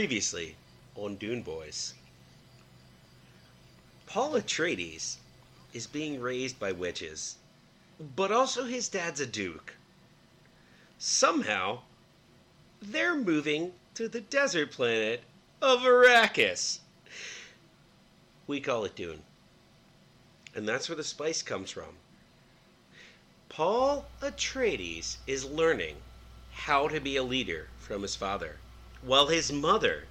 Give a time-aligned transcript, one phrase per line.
[0.00, 0.56] Previously
[0.94, 1.92] on Dune Boys.
[4.06, 5.16] Paul Atreides
[5.74, 7.36] is being raised by witches,
[8.16, 9.74] but also his dad's a duke.
[10.98, 11.80] Somehow,
[12.80, 15.20] they're moving to the desert planet
[15.60, 16.78] of Arrakis.
[18.46, 19.20] We call it Dune.
[20.54, 21.98] And that's where the spice comes from.
[23.50, 25.96] Paul Atreides is learning
[26.52, 28.56] how to be a leader from his father,
[29.02, 30.04] while his mother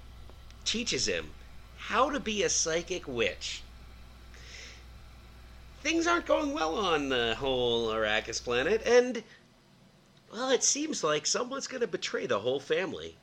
[0.64, 1.30] teaches him
[1.78, 3.62] how to be a psychic witch.
[5.82, 9.22] Things aren't going well on the whole Arrakis planet, and,
[10.32, 13.16] well, it seems like someone's going to betray the whole family.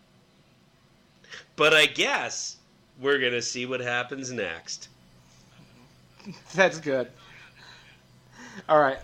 [1.55, 2.57] But I guess
[2.99, 4.89] we're going to see what happens next.
[6.55, 7.07] That's good.
[8.67, 8.97] All right.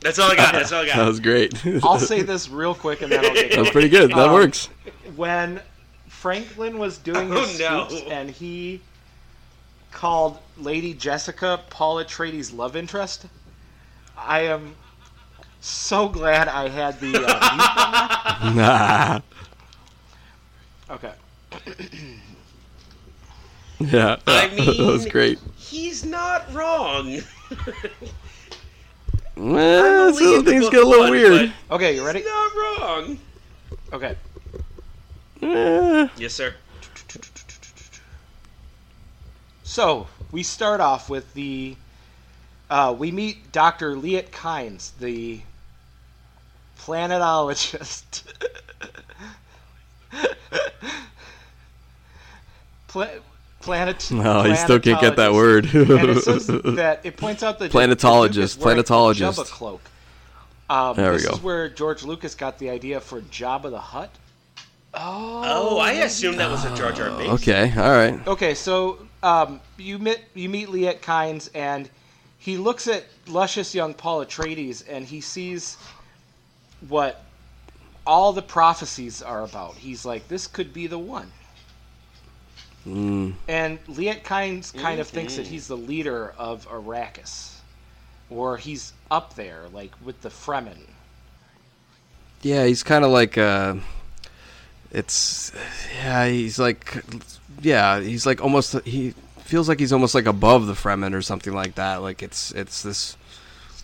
[0.00, 0.52] That's all I got.
[0.52, 0.96] That's all I got.
[0.96, 1.54] That was great.
[1.82, 3.72] I'll say this real quick and then I'll get that was going.
[3.72, 4.10] pretty good.
[4.10, 4.68] That Um, works.
[5.16, 5.60] When
[6.24, 7.86] Franklin was doing Oh, his no.
[7.86, 8.80] scoops and he
[9.92, 13.26] called Lady Jessica Paul Atreides' love interest,
[14.16, 14.74] I am
[15.60, 17.26] so glad I had the.
[17.28, 19.20] Uh, Nah.
[20.94, 21.12] okay.
[23.80, 24.16] Yeah.
[24.26, 25.38] I that was great.
[25.56, 27.20] He's not wrong.
[29.36, 31.52] Well, believe so the things get a little won, weird.
[31.68, 32.20] Okay, you ready?
[32.20, 33.18] He's not wrong.
[33.92, 34.16] Okay.
[35.44, 36.54] Eh, Yes, sir.
[39.62, 41.76] So we start off with the.
[42.70, 43.94] Uh, we meet Dr.
[43.96, 45.40] Liet Kynes, the
[46.78, 48.22] planetologist.
[52.88, 53.08] Pla-
[53.60, 54.10] planet.
[54.12, 55.66] no, you still can't get that word.
[55.72, 59.34] it that it points out that Planetologist, George Lucas wearing a planetologist.
[59.38, 59.80] Jabba cloak.
[60.70, 61.34] Um, There we this go.
[61.34, 64.10] is where George Lucas got the idea for Jabba the Hutt.
[64.96, 67.42] Oh, Oh, I assumed that was a Jar Jar Binks.
[67.42, 68.26] okay, all right.
[68.26, 71.88] Okay, so um, you meet you meet Liet Kynes, and
[72.38, 75.76] he looks at luscious young Paul Atreides, and he sees
[76.88, 77.24] what
[78.06, 79.74] all the prophecies are about.
[79.76, 81.32] He's like, this could be the one.
[82.86, 87.54] Mm, And Liet Kynes kind of thinks that he's the leader of Arrakis,
[88.28, 90.76] or he's up there, like with the Fremen.
[92.42, 93.76] yeah, he's kind of like uh,
[94.94, 95.52] it's
[95.96, 97.02] yeah, he's like
[97.60, 101.52] yeah, he's like almost he feels like he's almost like above the Fremen or something
[101.52, 101.96] like that.
[101.96, 103.16] Like it's it's this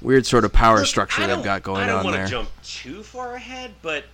[0.01, 1.87] weird sort of power Look, structure they've got going on.
[1.89, 2.27] there I don't wanna there.
[2.27, 4.05] jump too far ahead, but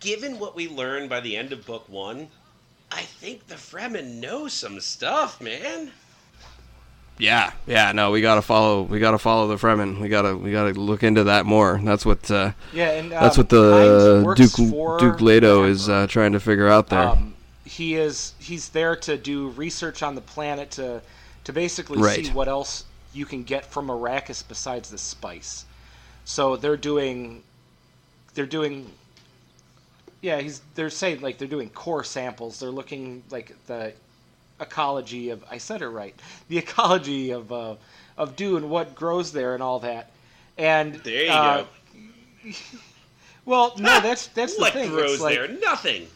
[0.00, 2.28] given what we learned by the end of book one,
[2.92, 5.90] I think the Fremen know some stuff, man.
[7.16, 8.82] Yeah, yeah, no, we gotta follow.
[8.82, 10.00] We gotta follow the Fremen.
[10.00, 11.80] We gotta, we gotta look into that more.
[11.82, 16.32] That's what, uh, Yeah, and um, that's what the Duke Duke Leto is uh, trying
[16.32, 17.08] to figure out there.
[17.10, 21.02] Um, he is he's there to do research on the planet to
[21.44, 22.26] to basically Right.
[22.26, 25.66] see what else you can get from Arrakis besides the spice.
[26.24, 27.42] So they're doing
[28.34, 28.90] they're doing
[30.20, 32.58] yeah, he's they're saying like they're doing core samples.
[32.58, 33.92] They're looking like the
[34.60, 36.18] ecology of I said it right.
[36.48, 37.76] The ecology of uh,
[38.16, 40.10] of and what grows there and all that.
[40.58, 41.68] And There you uh, go.
[43.44, 44.90] Well, no, that's that's the what thing.
[44.90, 45.48] grows like, there?
[45.48, 46.08] Nothing.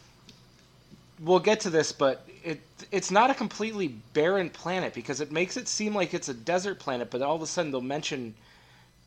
[1.19, 5.57] we'll get to this, but it it's not a completely barren planet because it makes
[5.57, 8.35] it seem like it's a desert planet, but all of a sudden they'll mention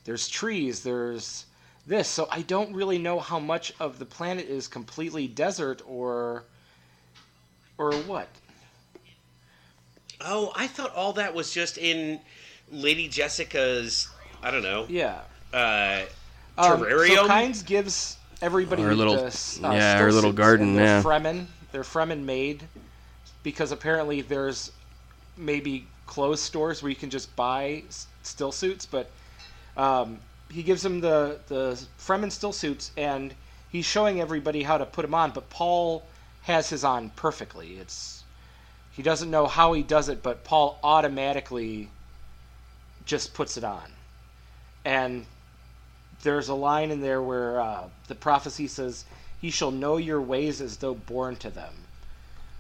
[0.06, 1.46] there's trees, there's
[1.86, 2.08] this.
[2.08, 6.46] So I don't really know how much of the planet is completely desert or
[7.78, 8.30] or what.
[10.26, 12.20] Oh, I thought all that was just in
[12.72, 14.08] Lady Jessica's.
[14.44, 14.86] I don't know.
[14.90, 15.20] Yeah.
[15.54, 16.04] Uh,
[16.58, 17.28] Um, so Terrarium?
[17.28, 21.02] Kynes gives everybody Her little- the, uh, yeah, her little garden, and they're yeah.
[21.02, 21.48] Fremen.
[21.72, 22.64] They're Fremen made
[23.44, 24.72] because apparently there's
[25.38, 27.84] maybe clothes stores where you can just buy
[28.24, 29.10] still suits, but
[29.78, 30.20] um,
[30.52, 33.34] he gives them the the Fremen still suits and
[33.70, 35.32] he's showing everybody how to put them on.
[35.32, 36.04] But Paul
[36.44, 37.78] has his on perfectly.
[37.78, 38.21] It's
[38.94, 41.90] he doesn't know how he does it, but Paul automatically
[43.06, 43.92] just puts it on,
[44.86, 45.26] and
[46.24, 49.06] there's a line in there where uh, the prophecy says,
[49.40, 51.74] "He shall know your ways as though born to them."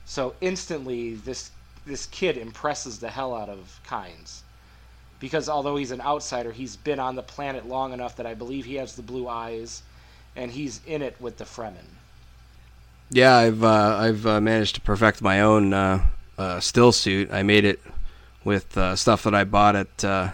[0.05, 1.51] So instantly, this
[1.85, 4.41] this kid impresses the hell out of Kynes,
[5.19, 8.65] because although he's an outsider, he's been on the planet long enough that I believe
[8.65, 9.83] he has the blue eyes,
[10.35, 11.97] and he's in it with the Fremen.
[13.09, 16.05] Yeah, I've uh, I've uh, managed to perfect my own uh,
[16.41, 17.29] uh, still suit.
[17.31, 17.79] I made it
[18.43, 20.31] with uh, stuff that I bought at uh,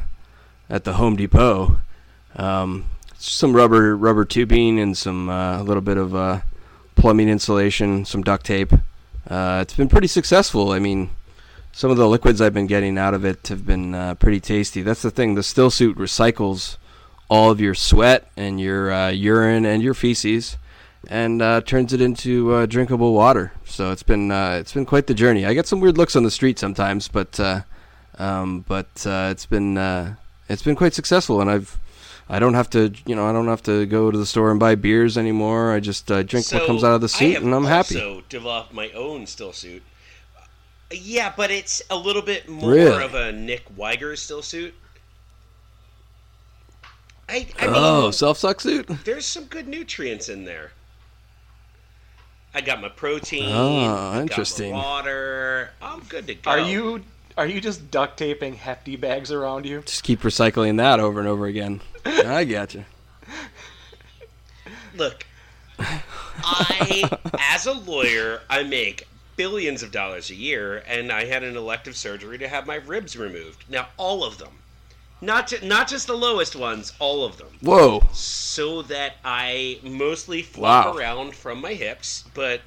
[0.70, 1.80] at the Home Depot.
[2.36, 2.86] Um,
[3.18, 6.42] some rubber rubber tubing and some uh, a little bit of uh,
[6.96, 8.74] plumbing insulation, some duct tape,
[9.30, 10.72] uh, it's been pretty successful.
[10.72, 11.10] I mean,
[11.74, 14.82] some of the liquids I've been getting out of it have been pretty tasty.
[14.82, 15.36] That's the thing.
[15.36, 16.78] The still suit recycles
[17.30, 20.58] all of your sweat and your urine and your feces,
[21.10, 23.52] and uh, turns it into uh, drinkable water.
[23.66, 25.46] So it's been uh, it's been quite the journey.
[25.46, 27.62] I get some weird looks on the street sometimes, but uh,
[28.20, 30.16] um, but uh, it's been uh,
[30.50, 31.78] it's been quite successful, and I've
[32.30, 34.60] I don't have to you know I don't have to go to the store and
[34.60, 35.72] buy beers anymore.
[35.74, 37.96] I just uh, drink what comes out of the suit, and I'm happy.
[37.96, 39.84] Also, developed my own still suit.
[40.92, 43.04] Yeah, but it's a little bit more Really?
[43.04, 44.74] of a Nick Weiger still suit.
[47.30, 48.88] I, I mean, oh, self suck suit.
[49.04, 50.72] there's some good nutrients in there.
[52.54, 53.52] I got my protein.
[53.52, 54.72] Oh, I got interesting.
[54.72, 55.70] my water.
[55.82, 56.50] I'm good to go.
[56.50, 57.04] Are you
[57.38, 59.82] are you just duct taping hefty bags around you?
[59.82, 61.82] Just keep recycling that over and over again.
[62.06, 62.86] I gotcha.
[64.96, 65.26] Look,
[65.80, 67.10] I,
[67.40, 71.96] as a lawyer, I make billions of dollars a year, and I had an elective
[71.96, 73.66] surgery to have my ribs removed.
[73.70, 74.54] Now, all of them,
[75.22, 78.04] not ju- not just the lowest ones, all of them, Whoa.
[78.14, 80.94] so that I mostly flop Wow.
[80.98, 82.24] around from my hips.
[82.34, 82.62] But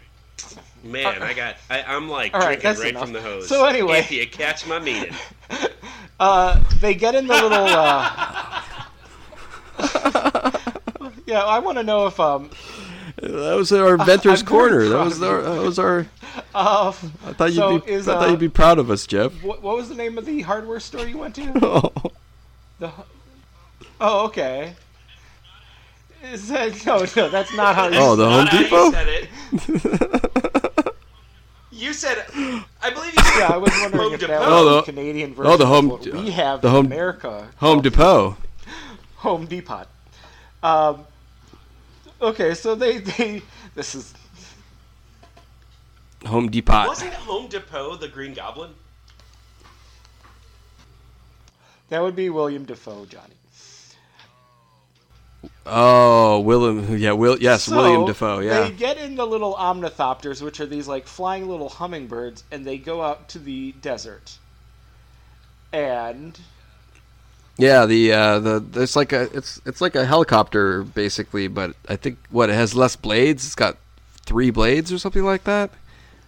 [0.83, 3.03] man, I got I, I'm like All right, drinking that's right enough.
[3.05, 3.49] from the hose.
[3.49, 5.15] So anyway- if you catch my meaning,
[6.21, 7.65] Uh, they get in the little.
[7.67, 8.63] Uh...
[11.27, 12.51] yeah, I want to know if um
[13.17, 14.87] That was our inventor's I'm corner.
[14.89, 16.07] That was our, that was our.
[16.55, 16.93] uh
[17.27, 17.91] I thought you'd So be.
[17.93, 19.33] is, I thought uh, you'd be proud of us, Jeff.
[19.43, 21.53] what, what was the name of the hardware store you went to?
[21.63, 21.93] Oh,
[22.81, 22.91] The
[24.01, 24.75] Oh, okay.
[26.25, 27.29] Is that no, no?
[27.31, 27.89] That's not how.
[27.89, 28.91] You Oh, the Home Not you Depot?
[28.91, 29.29] said it.
[31.73, 32.27] You said,
[32.83, 34.39] I believe you said Yeah, I was wondering Home if that Depot.
[34.41, 35.51] was Oh, the the- Canadian version.
[35.53, 37.49] oh, the of Home- what we have the in Home- America.
[37.57, 38.37] Home Depot.
[39.17, 39.87] Home Depot.
[40.63, 41.07] Um,
[42.21, 43.41] okay, so they they
[43.75, 44.13] this is
[46.27, 46.87] Home Depot.
[46.87, 48.73] Wasn't Home Depot the Green Goblin?
[51.91, 53.35] That would be William Dafoe, Johnny.
[55.67, 56.97] Oh, William.
[56.97, 57.37] Yeah, Will.
[57.39, 58.41] Yes, So, William Dafoe.
[58.41, 58.63] Yeah.
[58.63, 62.79] They get in the little ornithopters, which are these like flying little hummingbirds, and they
[62.79, 64.39] go out to the desert.
[65.73, 66.39] And
[67.57, 71.97] Yeah, the uh, the it's like a it's it's like a helicopter basically, but I
[71.97, 73.45] think what it has less blades.
[73.45, 73.77] It's got
[74.25, 75.71] three blades or something like that.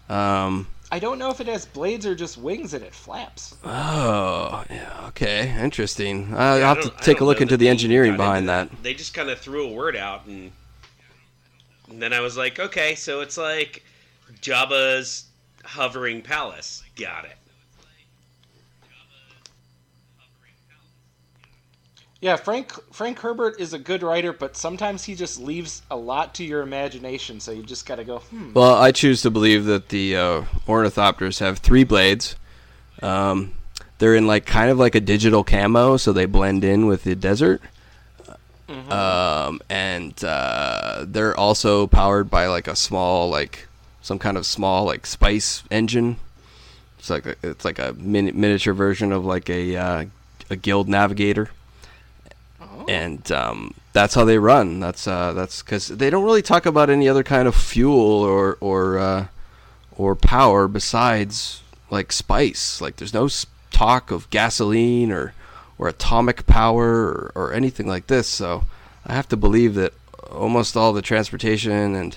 [0.09, 0.66] Um.
[0.92, 3.56] I don't know if it has blades or just wings and it flaps.
[3.64, 5.06] Oh, yeah.
[5.08, 6.34] Okay, interesting.
[6.34, 8.82] I'll Yeah, I have to take a look into the engineering behind into that.
[8.82, 10.52] They just kind of threw a word out, and,
[11.88, 13.82] and then I was like, okay, so it's like
[14.42, 15.25] Jabba's
[15.64, 16.82] hovering palace.
[16.94, 17.37] Got it.
[22.23, 26.37] Yeah, Frank Frank Herbert is a good writer, but sometimes he just leaves a lot
[26.37, 28.52] to your imagination, so you just got to go, hmm.
[28.52, 32.37] Well, I choose to believe that the uh, ornithopters have three blades.
[33.02, 33.55] Um,
[33.99, 37.17] they're in like kind of like a digital camo, so they blend in with the
[37.17, 37.61] desert.
[38.69, 43.67] Um, and uh, they're also powered by like a small, like
[44.00, 46.19] some kind of small like spice engine.
[47.00, 50.05] It's like a, it's like a mini- miniature version of like a uh,
[50.50, 51.50] a guild navigator
[52.88, 54.81] and um, that's how they run.
[54.81, 58.57] That's uh, that's because they don't really talk about any other kind of fuel or
[58.61, 59.26] or uh,
[59.97, 62.81] or power besides like spice.
[62.81, 63.29] Like there's no
[63.71, 65.35] talk of gasoline or
[65.79, 68.29] or atomic power or, or anything like this.
[68.29, 68.64] So
[69.07, 69.93] I have to believe that
[70.31, 72.17] almost all the transportation and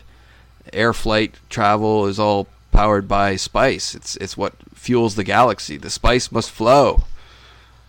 [0.74, 3.96] air flight travel is all powered by spice.
[3.96, 5.78] It's it's what fuels the galaxy.
[5.78, 7.04] The spice must flow.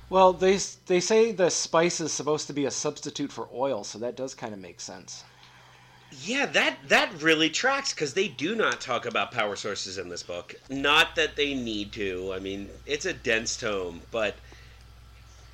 [0.09, 3.99] Well, they they say the spice is supposed to be a substitute for oil, so
[3.99, 5.25] that does kind of make sense.
[6.25, 10.23] Yeah, that that really tracks because they do not talk about power sources in this
[10.23, 10.55] book.
[10.71, 12.33] Not that they need to.
[12.33, 14.37] I mean, it's a dense tome, but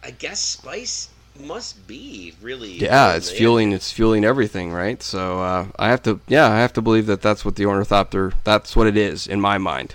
[0.03, 1.09] I guess spice
[1.41, 2.73] must be really.
[2.73, 3.39] Yeah, it's important.
[3.39, 3.73] fueling.
[3.73, 5.03] It's fueling everything, right?
[5.03, 6.21] So uh, I have to.
[6.29, 8.35] Yeah, I have to believe that that's what the ornithopter.
[8.45, 9.95] That's what it is in my mind.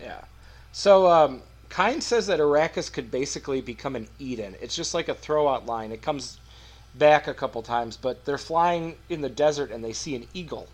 [0.00, 0.22] Yeah.
[0.72, 1.42] So, um,
[1.72, 4.56] Kynes says that Arrakis could basically become an Eden.
[4.60, 5.90] It's just like a throwout line.
[5.90, 6.38] It comes
[6.94, 10.68] back a couple times, but they're flying in the desert and they see an eagle.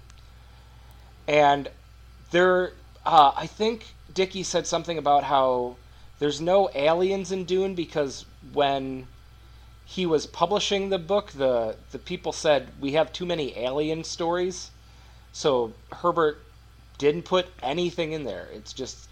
[1.28, 1.70] And
[2.32, 2.72] they're,
[3.06, 5.76] uh, I think Dickey said something about how
[6.18, 9.06] there's no aliens in Dune because when
[9.84, 14.72] he was publishing the book, the the people said we have too many alien stories,
[15.32, 16.42] so Herbert
[16.98, 18.48] didn't put anything in there.
[18.52, 19.08] It's just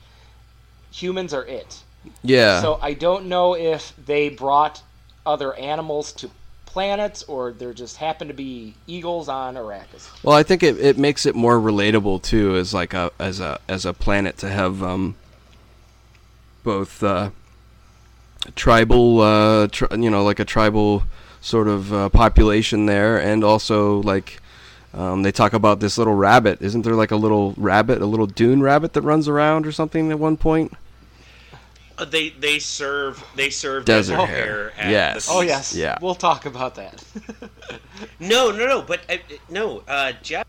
[0.96, 1.82] humans are it.
[2.22, 2.60] Yeah.
[2.62, 4.82] So I don't know if they brought
[5.24, 6.30] other animals to
[6.64, 10.08] planets, or there just happen to be eagles on Arrakis.
[10.22, 13.58] Well, I think it, it makes it more relatable too, as like a as a
[13.68, 15.16] as a planet to have um,
[16.62, 17.30] both uh,
[18.54, 21.04] tribal, uh, tri- you know, like a tribal
[21.40, 24.40] sort of uh, population there, and also like
[24.92, 26.60] um, they talk about this little rabbit.
[26.60, 30.10] Isn't there like a little rabbit, a little dune rabbit that runs around or something
[30.10, 30.72] at one point?
[31.98, 34.44] Uh, they they serve they serve Desert desert, hare.
[34.70, 34.72] hare.
[34.78, 35.26] At Yes.
[35.26, 35.96] the Oh yes, Yeah.
[36.00, 37.02] We'll talk about that.
[38.20, 38.82] No, no, no.
[38.82, 39.16] But uh,
[39.48, 40.44] no, uh, Jeff.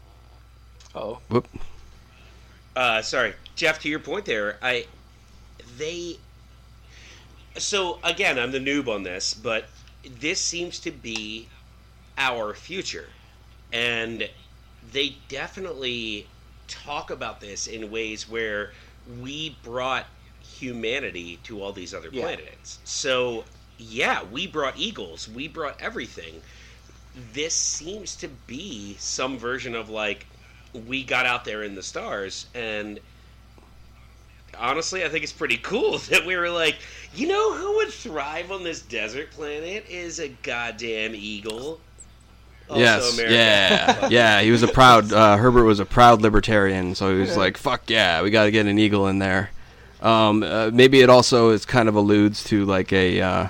[0.93, 1.47] oh, Whoop.
[2.75, 3.79] Uh, sorry, Jeff.
[3.81, 4.85] To your point there, I
[5.77, 6.17] they.
[7.57, 9.69] So again, I'm the noob on this, but
[10.19, 11.47] this seems to be
[12.17, 13.07] our future,
[13.71, 14.29] and
[14.91, 16.27] they definitely
[16.67, 18.71] talk about this in ways where
[19.21, 20.05] we brought
[20.55, 22.23] humanity to all these other Yeah.
[22.23, 22.79] planets.
[22.83, 23.45] So
[23.77, 26.41] yeah, we brought eagles, we brought everything.
[27.33, 30.25] This seems to be some version of like
[30.87, 32.99] we got out there in the stars and
[34.57, 36.75] honestly i think it's pretty cool that we were like
[37.15, 41.79] you know who would thrive on this desert planet is a goddamn eagle
[42.69, 43.13] Also yes.
[43.13, 43.33] America.
[43.33, 44.07] Yeah.
[44.09, 44.41] yeah.
[44.41, 45.13] He was a proud.
[45.13, 48.51] Uh, Herbert was a proud libertarian, so he was like, "Fuck yeah, we got to
[48.51, 49.51] get an eagle in there."
[50.01, 53.47] Um, uh, maybe it also is kind of alludes to like a uh,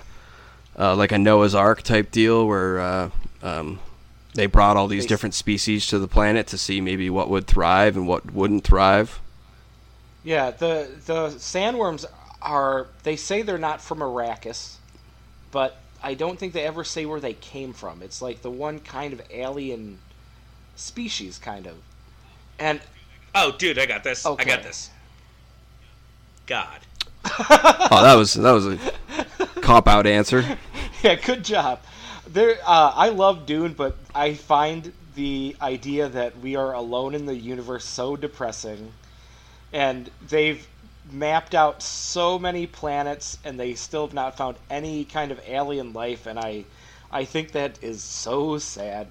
[0.77, 3.10] uh, like a Noah's Ark type deal where uh,
[3.44, 3.80] um,
[4.34, 7.98] they brought all these different species to the planet to see maybe what would thrive
[7.98, 9.20] and what wouldn't thrive.
[10.24, 10.51] yeah.
[10.51, 12.06] The the sandworms
[12.42, 12.88] are.
[13.04, 14.75] They say they're not from Arrakis,
[15.51, 18.01] but I don't think they ever say where they came from.
[18.01, 20.00] It's like the one kind of alien
[20.75, 21.75] species, kind of.
[22.60, 22.80] And
[23.36, 24.89] oh dude i got this i got this
[26.48, 26.80] god
[27.92, 28.80] Oh, that was that was a
[29.62, 30.58] cop out answer.
[31.04, 31.82] yeah, good job.
[32.27, 37.25] There, uh, I love Dune, but I find the idea that we are alone in
[37.25, 38.94] the universe so depressing,
[39.74, 40.68] and they've
[41.12, 45.94] mapped out so many planets, and they still have not found any kind of alien
[45.94, 46.66] life, and I,
[47.12, 49.08] I think that is so sad.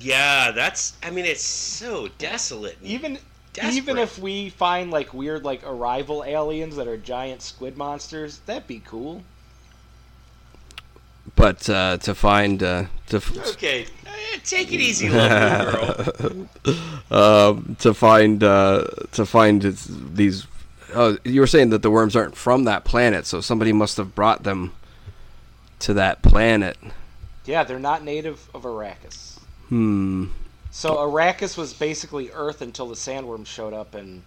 [0.00, 3.18] yeah that's i mean it's so desolate and
[3.58, 3.76] Even.
[3.76, 8.66] Even if we find like weird like arrival aliens that are giant squid monsters, that'd
[8.66, 9.22] be cool.
[11.36, 15.28] But uh, to find uh, to f- okay eh, take it easy little
[16.64, 16.78] girl
[17.10, 20.46] um, to find uh, to find these.
[20.94, 24.14] Oh, you were saying that the worms aren't from that planet, so somebody must have
[24.14, 24.72] brought them
[25.80, 26.76] to that planet.
[27.46, 29.38] Yeah, they're not native of Arrakis.
[29.68, 30.26] Hmm.
[30.76, 34.24] So Arrakis was basically Earth until the sandworm showed up and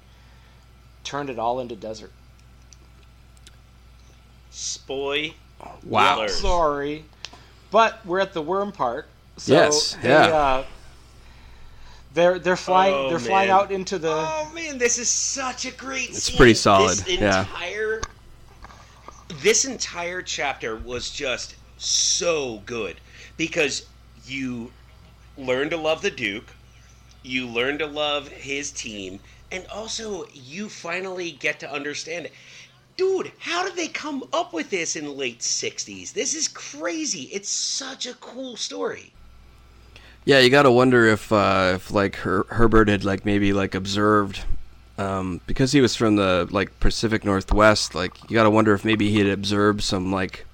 [1.04, 2.14] turned it all into desert.
[4.50, 5.34] spoy
[5.84, 6.22] Wow.
[6.22, 6.30] Yep.
[6.30, 7.04] Sorry,
[7.70, 9.08] but we're at the worm part.
[9.36, 10.26] So Yes, they, yeah.
[10.28, 10.66] Uh,
[12.14, 15.72] they're they're flying Oh, they're flying out into the Oh man, this is such a
[15.72, 16.12] great.
[16.12, 16.38] It's scene.
[16.38, 17.42] pretty solid, This yeah.
[17.42, 18.02] entire,
[19.42, 23.02] this entire chapter was just so good
[23.36, 23.86] because
[24.26, 24.72] you
[25.38, 26.56] learn to love the Duke,
[27.24, 29.20] you learn to love his team,
[29.52, 32.34] and also you finally get to understand it.
[32.96, 36.14] Dude, how did they come up with this in the late '60s?
[36.14, 37.24] This is crazy.
[37.34, 39.14] It's such a cool story.
[40.26, 44.44] Yeah, you gotta wonder if uh, if like Her- Herbert had like maybe like observed
[44.98, 47.94] um, because he was from the like Pacific Northwest.
[47.96, 50.46] Like you gotta wonder if maybe he had observed some like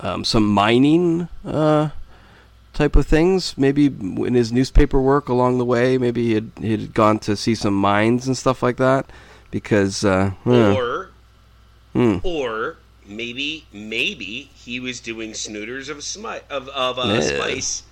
[0.00, 1.90] um, some mining uh,
[2.78, 3.58] type of things.
[3.58, 7.36] Maybe in his newspaper work along the way, maybe he had he had gone to
[7.36, 9.04] see some mines and stuff like that.
[9.50, 10.30] Because uh.
[10.46, 11.10] Or,
[11.94, 12.18] Hmm.
[12.22, 17.20] or maybe, maybe he was doing snooters of smi- of of uh, Yeah.
[17.20, 17.82] spice.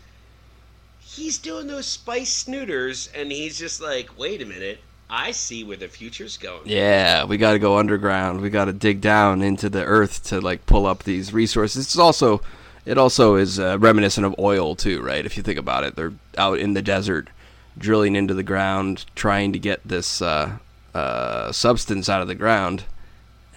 [1.00, 5.76] He's doing those spice snooters, and he's just like, wait a minute, I see where
[5.78, 6.62] the future's going.
[6.66, 8.40] Yeah, we got to go underground.
[8.43, 11.87] We got to dig down into the earth to like pull up these resources.
[11.87, 12.43] It's also,
[12.87, 15.26] it also is uh, reminiscent of oil too, right?
[15.26, 17.28] If you think about it, they're out in the desert,
[17.76, 20.57] drilling into the ground, trying to get this uh,
[20.95, 22.85] uh, substance out of the ground,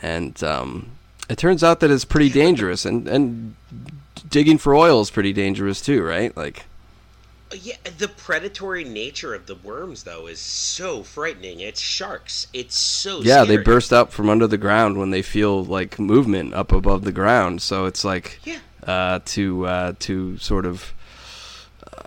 [0.02, 0.92] and um,
[1.30, 2.86] it turns out that it's pretty dangerous.
[2.86, 3.56] And and
[4.30, 6.36] digging for oil is pretty dangerous too, right?
[6.36, 6.66] Like,
[7.52, 11.60] Yeah, the predatory nature of the worms, though, is so frightening.
[11.60, 12.48] It's sharks.
[12.54, 16.54] It's so yeah, they burst up from under the ground when they feel like movement
[16.54, 17.62] up above the ground.
[17.62, 18.40] So it's like.
[18.44, 18.60] Yeah.
[18.86, 20.94] Uh, to uh, to sort of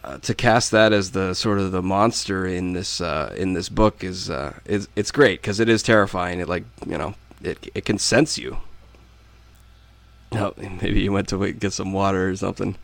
[0.05, 3.69] uh, to cast that as the sort of the monster in this uh, in this
[3.69, 6.41] book is uh, is it's great because it is terrifying.
[6.41, 8.59] It like you know it it can sense you.
[10.33, 12.76] No, maybe you went to wait, get some water or something.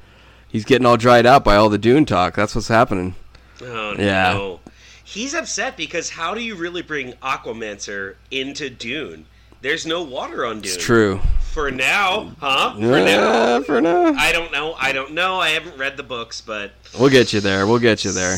[0.48, 2.34] he's getting all dried out by all the Dune talk.
[2.36, 3.14] That's what's happening.
[3.62, 4.32] Oh Yeah.
[4.34, 4.60] no.
[5.02, 9.24] He's upset because how do you really bring Aquamancer into Dune?
[9.62, 10.74] There's no water on Dune.
[10.74, 11.20] It's true.
[11.52, 12.74] For now, huh?
[12.74, 13.60] For Yeah, now.
[13.62, 14.12] for now.
[14.16, 14.74] I don't know.
[14.74, 15.40] I don't know.
[15.40, 17.66] I haven't read the books, but We'll get you there.
[17.66, 18.36] We'll get you there.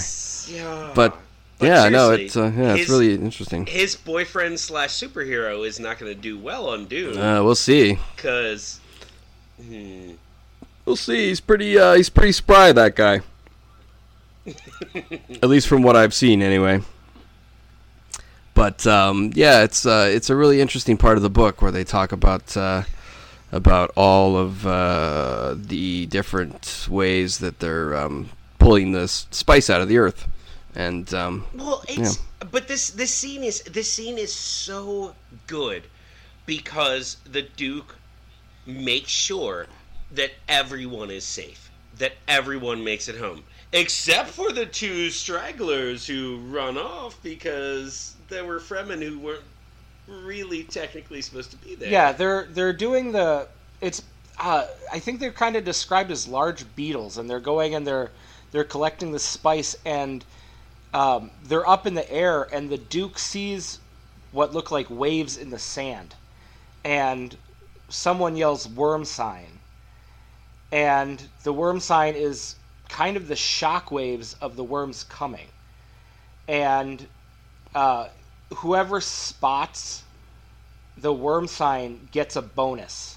[0.49, 0.93] yeah.
[0.95, 1.17] But,
[1.59, 3.67] But yeah, no, it's uh, yeah, it's really interesting.
[3.67, 7.99] his boyfriend slash superhero is not going to do well on Dune Uh, we'll see.
[8.17, 8.81] because.
[9.63, 10.13] Hmm,
[10.87, 11.29] We'll see.
[11.29, 11.79] He's pretty.
[11.79, 12.73] Uh, he's pretty spry.
[12.73, 13.21] That guy.
[15.43, 16.81] At least from what I've seen, anyway.
[18.55, 21.85] But um, yeah, it's uh, it's a really interesting part of the book where they
[21.85, 22.83] talk about uh,
[23.53, 29.89] about all of uh, the different ways that they're um, pulling this spice out of
[29.89, 30.29] the earth,
[30.75, 32.19] and um, Well, it's
[32.51, 35.15] but this this scene is this scene is so
[35.47, 35.83] good
[36.47, 37.97] because the Duke
[38.67, 39.67] makes sure
[40.13, 46.39] that everyone is safe, that everyone makes it home, except for the two stragglers who
[46.49, 49.43] run off because there were Fremen who weren't
[50.11, 51.91] really technically supposed to be there.
[51.91, 53.49] Yeah, they're they're doing the
[53.81, 54.03] it's
[54.39, 58.11] uh, I think they're kind of described as large beetles, and they're going and they're
[58.53, 60.25] they're collecting the spice, and
[60.93, 63.79] um, they're up in the air, and the Duke sees
[64.33, 66.15] what look like waves in the sand,
[66.85, 67.37] and
[67.89, 69.61] someone yells "worm sign,"
[70.73, 72.57] and the worm sign is
[72.89, 75.49] kind of the shock waves of the worms coming,
[76.49, 77.07] and
[77.75, 78.09] uh,
[78.57, 80.03] whoever spots
[80.97, 83.17] the worm sign gets a bonus.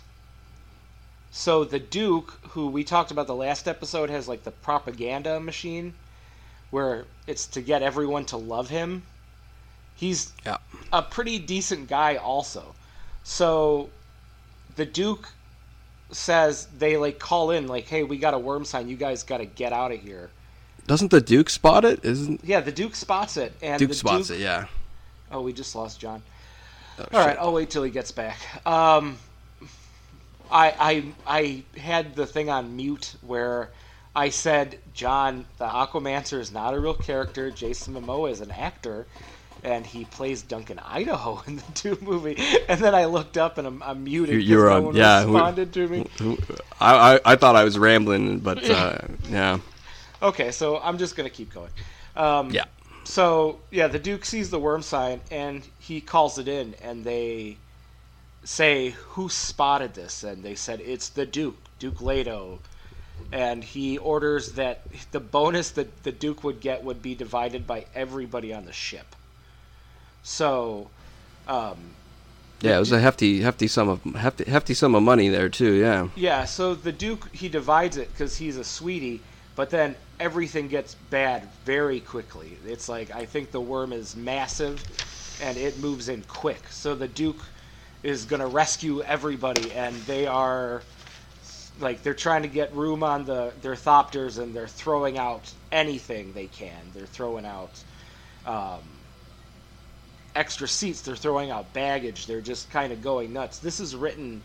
[1.32, 5.93] So the Duke, who we talked about the last episode, has like the propaganda machine
[6.69, 9.04] where it's to get everyone to love him.
[9.96, 10.58] He's Yeah.
[10.91, 12.76] a pretty decent guy also.
[13.24, 13.89] So
[14.76, 15.30] the Duke
[16.12, 18.88] says they like call in like, "Hey, we got a worm sign.
[18.88, 20.30] You guys got to get out of here."
[20.86, 22.04] doesn't the Duke spot it?
[22.04, 24.41] Isn't Yeah, the Duke spots it, and Duke spots Duke, it?
[24.41, 24.65] Yeah.
[25.34, 26.22] Oh, we just lost John.
[27.00, 27.39] Oh, All right, shit.
[27.39, 28.38] I'll wait till he gets back.
[28.67, 29.17] Um,
[30.52, 33.72] I I I had the thing on mute where
[34.15, 37.50] I said, John, the Aquamancer is not a real character.
[37.50, 39.08] Jason Momoa is an actor,
[39.63, 42.38] and he plays Duncan Idaho in the Dune movie.
[42.69, 45.74] And then I looked up and I'm, I'm muted You- were no on- yeah, responded
[45.74, 46.06] to me.
[46.80, 49.58] I, I I thought I was rambling, but uh, yeah.
[50.22, 51.72] Okay, so I'm just gonna keep going.
[52.15, 52.65] Um, Yeah.
[53.06, 57.58] So yeah, the Duke sees the worm sign and he calls it in, and they
[58.44, 62.60] say who spotted this, and they said it's the Duke, Duke Leto,
[63.32, 67.86] and he orders that the bonus that the Duke would get would be divided by
[67.96, 69.16] everybody on the ship.
[70.24, 70.89] So,
[71.48, 71.78] um,
[72.62, 75.74] Yeah, it was a hefty, hefty sum of hefty, hefty sum of money there too.
[75.74, 79.22] Yeah, Yeah, so the Duke he divides it because he's a sweetie,
[79.56, 82.58] but then everything gets bad very quickly.
[82.66, 84.82] It's like I think the worm is massive,
[85.44, 86.62] and it moves in quick.
[86.70, 87.44] So the Duke
[88.04, 90.82] is gonna rescue everybody, and they are
[91.82, 96.32] like they're trying to get room on the their thopters, and they're throwing out anything
[96.32, 96.82] they can.
[96.96, 97.84] They're throwing out.
[98.46, 98.80] Um,
[100.36, 104.42] extra seats they're throwing out baggage they're just kind of going nuts this is written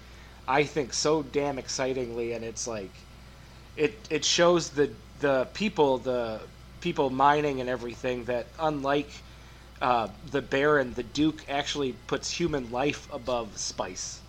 [0.49, 2.91] I think so damn excitingly, and it's like
[3.77, 6.41] it it shows the the people the
[6.81, 9.11] people mining and everything that unlike
[9.81, 14.21] uh, the Baron, the Duke actually puts human life above spice.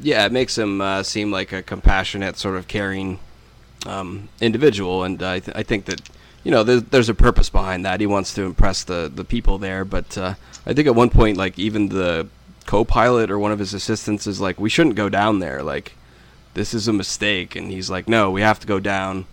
[0.00, 3.18] yeah, it makes him uh, seem like a compassionate, sort of caring
[3.86, 6.00] um, individual, and I, th- I think that
[6.44, 8.00] you know there's, there's a purpose behind that.
[8.00, 10.34] He wants to impress the the people there, but uh,
[10.66, 12.28] I think at one point, like even the
[12.66, 15.62] co-pilot or one of his assistants is like, "We shouldn't go down there.
[15.62, 15.94] Like,
[16.54, 19.26] this is a mistake," and he's like, "No, we have to go down."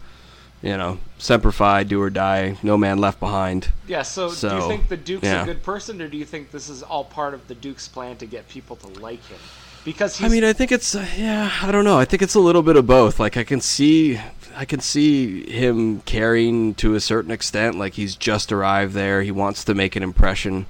[0.61, 3.69] You know, semper fi, do or die, no man left behind.
[3.87, 4.01] Yeah.
[4.01, 5.43] So, do you think the Duke's yeah.
[5.43, 8.15] a good person, or do you think this is all part of the Duke's plan
[8.17, 9.37] to get people to like him?
[9.83, 11.51] Because he's I mean, I think it's uh, yeah.
[11.61, 11.99] I don't know.
[11.99, 13.19] I think it's a little bit of both.
[13.19, 14.19] Like I can see,
[14.55, 17.77] I can see him caring to a certain extent.
[17.77, 19.21] Like he's just arrived there.
[19.21, 20.65] He wants to make an impression.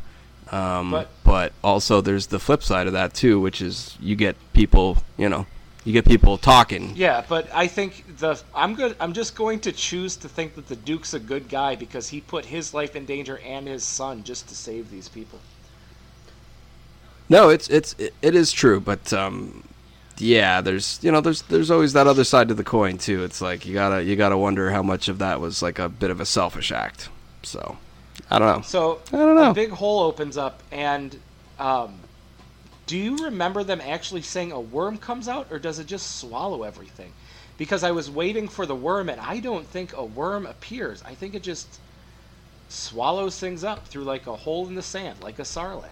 [0.52, 4.36] Um, But- but also, there's the flip side of that too, which is you get
[4.52, 4.98] people.
[5.18, 5.48] You know,
[5.86, 6.94] you get people talking.
[6.96, 8.96] Yeah, but I think the I'm good.
[9.00, 12.22] I'm just going to choose to think that the Duke's a good guy because he
[12.22, 15.40] put his life in danger and his son just to save these people.
[17.30, 19.64] No, it's it's it, it is true, but um,
[20.18, 23.24] yeah, there's you know there's there's always that other side to the coin too.
[23.24, 26.10] It's like you gotta you gotta wonder how much of that was like a bit
[26.10, 27.10] of a selfish act.
[27.44, 27.78] So
[28.32, 28.62] I don't know.
[28.64, 29.52] So I don't know.
[29.52, 31.20] a big hole opens up, and
[31.60, 32.00] um,
[32.88, 36.64] do you remember them actually saying a worm comes out, or does it just swallow
[36.64, 37.12] everything?
[37.58, 41.02] because I was waiting for the worm, and I don't think a worm appears.
[41.04, 41.80] I think it just
[42.68, 45.88] swallows things up through like a hole in the sand, like a sarlacc.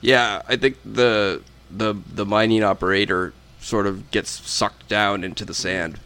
[0.00, 5.52] Yeah, I think the the the mining operator sort of gets sucked down into the
[5.52, 5.98] sand,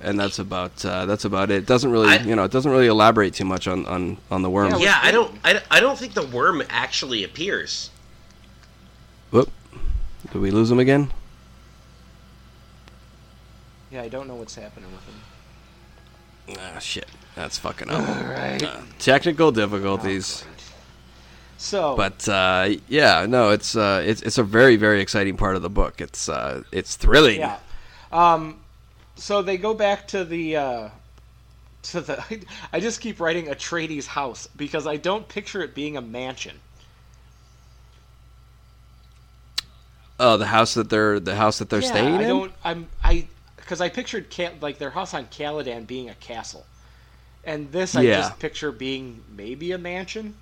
[0.00, 1.58] and that's about uh, that's about it.
[1.58, 4.42] It doesn't really, I- you know, it doesn't really elaborate too much on on on
[4.42, 4.72] the worm.
[4.72, 5.38] Yeah, Yeah, I don't.
[5.44, 7.90] I, I don't think the worm actually appears.
[10.32, 11.12] Did we lose him again?
[13.90, 16.56] Yeah, I don't know what's happening with him.
[16.58, 17.06] Ah, shit.
[17.34, 18.00] That's fucking up.
[18.08, 18.62] All right.
[18.62, 20.44] Uh, technical difficulties.
[21.58, 25.62] So, But uh, yeah, no, it's uh, it's it's a very very exciting part of
[25.62, 26.00] the book.
[26.00, 27.38] It's uh, it's thrilling.
[27.40, 27.58] yeah.
[28.10, 28.60] Um,
[29.14, 30.88] so they go back to the uh,
[31.84, 32.44] to the.
[32.72, 36.58] I just keep writing Atreides' house because I don't picture it being a mansion.
[40.20, 42.28] Oh, the house that they're the house that they're yeah, staying I in.
[42.28, 42.52] don't.
[42.64, 46.66] I'm I because I pictured Cal- like their house on Caladan being a castle,
[47.44, 48.16] and this I Yeah.
[48.18, 50.34] just picture being maybe a mansion.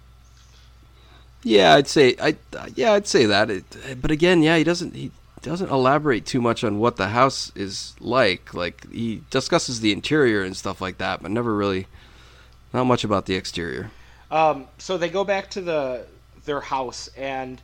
[1.43, 2.37] Yeah, I'd say I
[2.75, 3.51] yeah I'd say that.
[3.51, 3.65] It,
[4.01, 5.11] but again, yeah, he doesn't he
[5.43, 8.53] doesn't elaborate too much on what the house is like.
[8.53, 11.87] Like he discusses the interior and stuff like that, but never really
[12.75, 13.91] not much about the exterior.
[14.31, 16.07] Um, so they go back to the
[16.45, 17.61] their house, and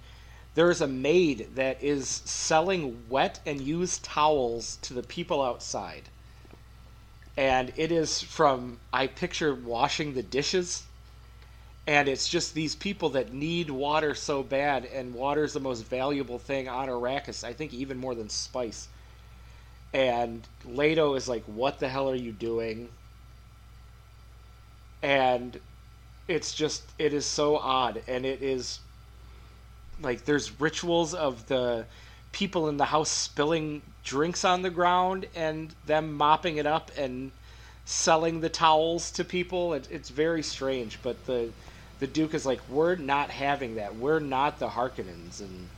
[0.56, 6.04] there's a maid that is selling wet and used towels to the people outside.
[7.36, 10.84] And it is from I picture washing the dishes,
[11.86, 15.84] and it's just these people that need water so bad, and water is the most
[15.84, 17.44] valuable thing on Arrakis.
[17.44, 18.88] I think even more than spice.
[19.92, 22.88] And Leto is like, "What the hell are you doing?"
[25.02, 25.60] And
[26.26, 28.80] it's just it is so odd and it is
[30.02, 31.84] like there's rituals of the
[32.32, 37.30] people in the house spilling drinks on the ground and them mopping it up and
[37.84, 41.50] selling the towels to people it, it's very strange but the
[41.98, 45.68] the duke is like we're not having that we're not the harkonnens and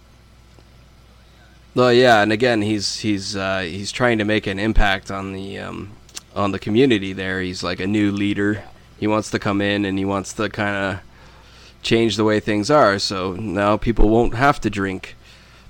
[1.75, 5.59] Well, yeah, and again, he's he's uh, he's trying to make an impact on the
[5.59, 5.91] um,
[6.35, 7.41] on the community there.
[7.41, 8.65] He's like a new leader.
[8.99, 11.01] He wants to come in and he wants to kind of
[11.83, 12.99] change the way things are.
[12.99, 15.17] So now people won't have to drink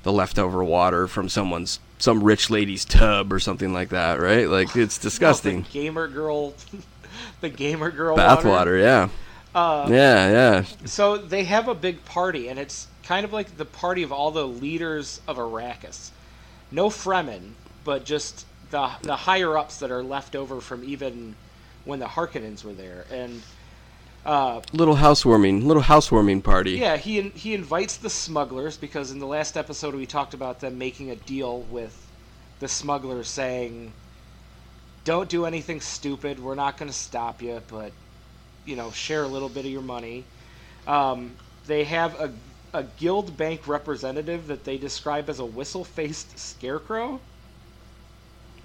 [0.03, 4.49] the leftover water from someone's some rich lady's tub or something like that, right?
[4.49, 5.63] Like it's disgusting.
[5.63, 6.55] the gamer girl
[7.41, 8.49] the gamer girl Bath water.
[8.49, 9.09] water, yeah,
[9.55, 10.65] Uh, yeah, yeah.
[10.85, 14.31] So they have a big party, and it's kind of like the party of all
[14.31, 16.11] the leaders of Arrakis.
[16.71, 17.53] No Fremen,
[17.85, 21.35] but just the the higher ups that are left over from even
[21.85, 23.05] when the Harkonnens were there.
[23.11, 23.43] And
[24.27, 26.73] uh, Little housewarming, little housewarming party.
[26.73, 30.77] yeah, he he invites the smugglers because in the last episode we talked about them
[30.79, 32.11] making a deal with
[32.61, 33.93] the smugglers, saying,
[35.05, 36.41] "Don't do anything stupid.
[36.41, 37.93] We're not going to stop you, but
[38.67, 40.25] you know, share a little bit of your money."
[40.87, 42.33] Um, they have a
[42.75, 47.19] a guild bank representative that they describe as a whistle-faced scarecrow.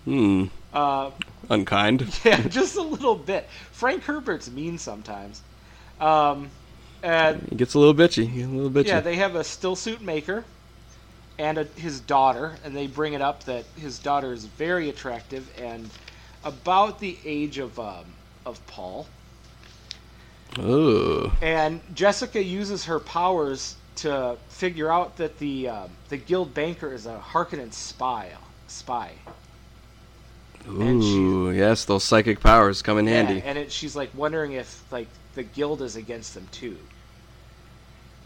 [0.05, 0.45] Hmm.
[0.73, 1.11] Uh,
[1.49, 2.19] Unkind.
[2.23, 3.47] yeah, just a little bit.
[3.71, 5.41] Frank Herbert's mean sometimes.
[5.99, 6.49] Um,
[7.01, 8.43] and He gets a little bitchy.
[8.43, 8.87] A little bitchy.
[8.87, 10.45] Yeah, they have a still suit maker
[11.37, 15.49] and a, his daughter, and they bring it up that his daughter is very attractive
[15.59, 15.89] and
[16.43, 18.05] about the age of um,
[18.45, 19.07] of Paul.
[20.59, 21.31] Ooh.
[21.41, 27.05] And Jessica uses her powers to figure out that the um, the guild banker is
[27.05, 28.31] a Harkonnen spy.
[28.67, 29.13] Spy.
[30.65, 33.41] And she- Ooh, yes, those psychic powers come in Yeah, handy.
[33.43, 36.77] and it, she's like wondering if like the guild is against them too.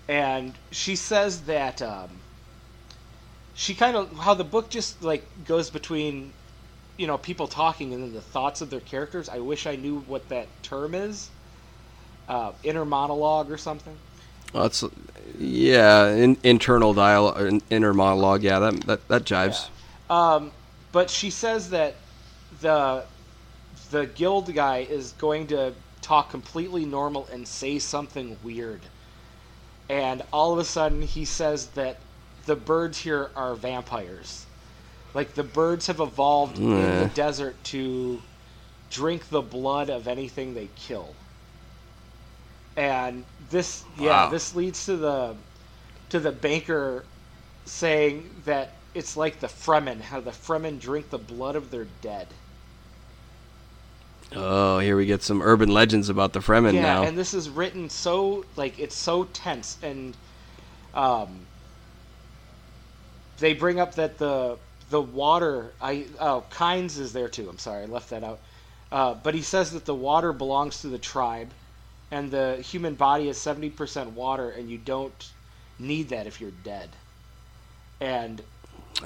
[0.08, 2.10] And she says that um,
[3.56, 6.32] she kind of how the book just like goes between
[6.97, 9.28] you know people talking and then the thoughts of their characters.
[9.30, 11.30] I wish I knew what that term is.
[12.30, 13.95] Uh, inner monologue or something.
[14.54, 14.84] Well, that's
[15.38, 18.43] yeah, in, internal dialogue, inner monologue.
[18.43, 19.67] Yeah, that that, that jives.
[20.10, 20.52] Um,
[20.93, 21.95] but she says that
[22.62, 23.06] the
[23.91, 28.82] the guild guy is going to talk completely normal and say something weird.
[29.89, 32.02] And all of a sudden he says that
[32.46, 34.46] the birds here are vampires.
[35.13, 38.22] Like the birds have evolved in the desert to
[38.89, 41.15] drink the blood of anything they kill.
[42.76, 44.30] And this yeah, Wow.
[44.30, 45.36] this leads to the
[46.10, 47.06] to the banker
[47.65, 52.28] saying that it's like the Fremen, how the Fremen drink the blood of their dead.
[54.36, 57.04] Oh, here we get some urban legends about the Fremen yeah, now.
[57.04, 60.16] and this is written so like it's so tense, and
[60.94, 61.46] um,
[63.40, 64.58] they bring up that the
[64.90, 65.72] the water.
[65.82, 67.50] I oh, Kynes is there too.
[67.50, 68.40] I'm sorry, I left that out.
[68.92, 71.52] Uh, but he says that the water belongs to the tribe,
[72.12, 75.32] and the human body is 70% water, and you don't
[75.78, 76.90] need that if you're dead.
[78.00, 78.42] And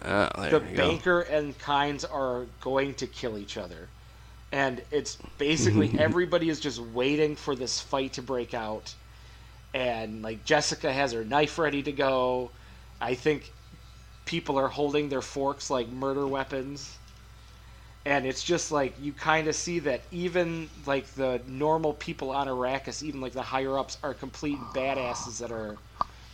[0.01, 0.87] Uh, the you go.
[0.87, 3.89] banker and Kynes are going to kill each other.
[4.51, 8.93] And it's basically everybody is just waiting for this fight to break out.
[9.73, 12.51] And like Jessica has her knife ready to go.
[12.99, 13.51] I think
[14.25, 16.97] people are holding their forks like murder weapons.
[18.03, 22.47] And it's just like you kind of see that even like the normal people on
[22.47, 25.77] Arrakis, even like the higher ups, are complete badasses that are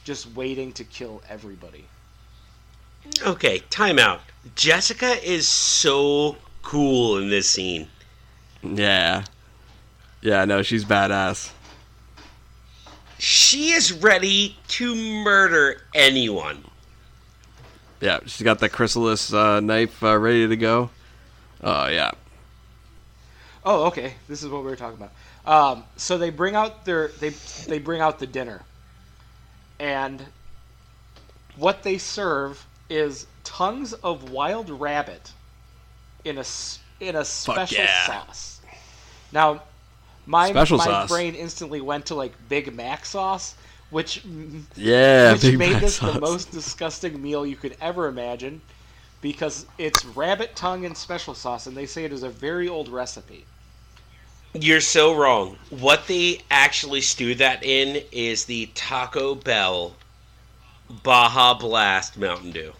[0.06, 1.86] just waiting to kill everybody.
[3.26, 4.22] Okay, time out.
[4.56, 7.88] Jessica is so cool in this scene.
[8.76, 9.24] Yeah.
[10.22, 11.52] Yeah, no, she's badass.
[13.20, 16.64] She is ready to murder anyone.
[18.00, 20.90] Yeah, she's got the chrysalis uh, knife uh, ready to go.
[21.64, 22.12] Oh yeah.
[23.66, 24.14] Oh, okay.
[24.28, 25.12] This is what we were talking about.
[25.46, 28.62] Um, so they bring out their they they bring out the dinner,
[29.80, 30.24] and
[31.56, 35.32] what they serve is tongues of wild rabbit
[36.24, 38.06] in a s- in a special yeah.
[38.06, 38.57] sauce.
[39.32, 39.64] Now,
[40.26, 41.08] my Special my sauce.
[41.08, 43.56] brain instantly went to like Big Mac sauce,
[43.90, 44.24] which
[44.76, 48.62] Yeah, which Big made Mac this the most disgusting meal you could ever imagine
[49.22, 52.90] because it's rabbit tongue and special sauce and they say it is a very old
[52.90, 53.48] recipe
[54.54, 55.60] You're so wrong.
[55.70, 59.98] What they actually stew that in is the Taco Bell
[60.90, 62.74] Baja Blast Mountain Dew.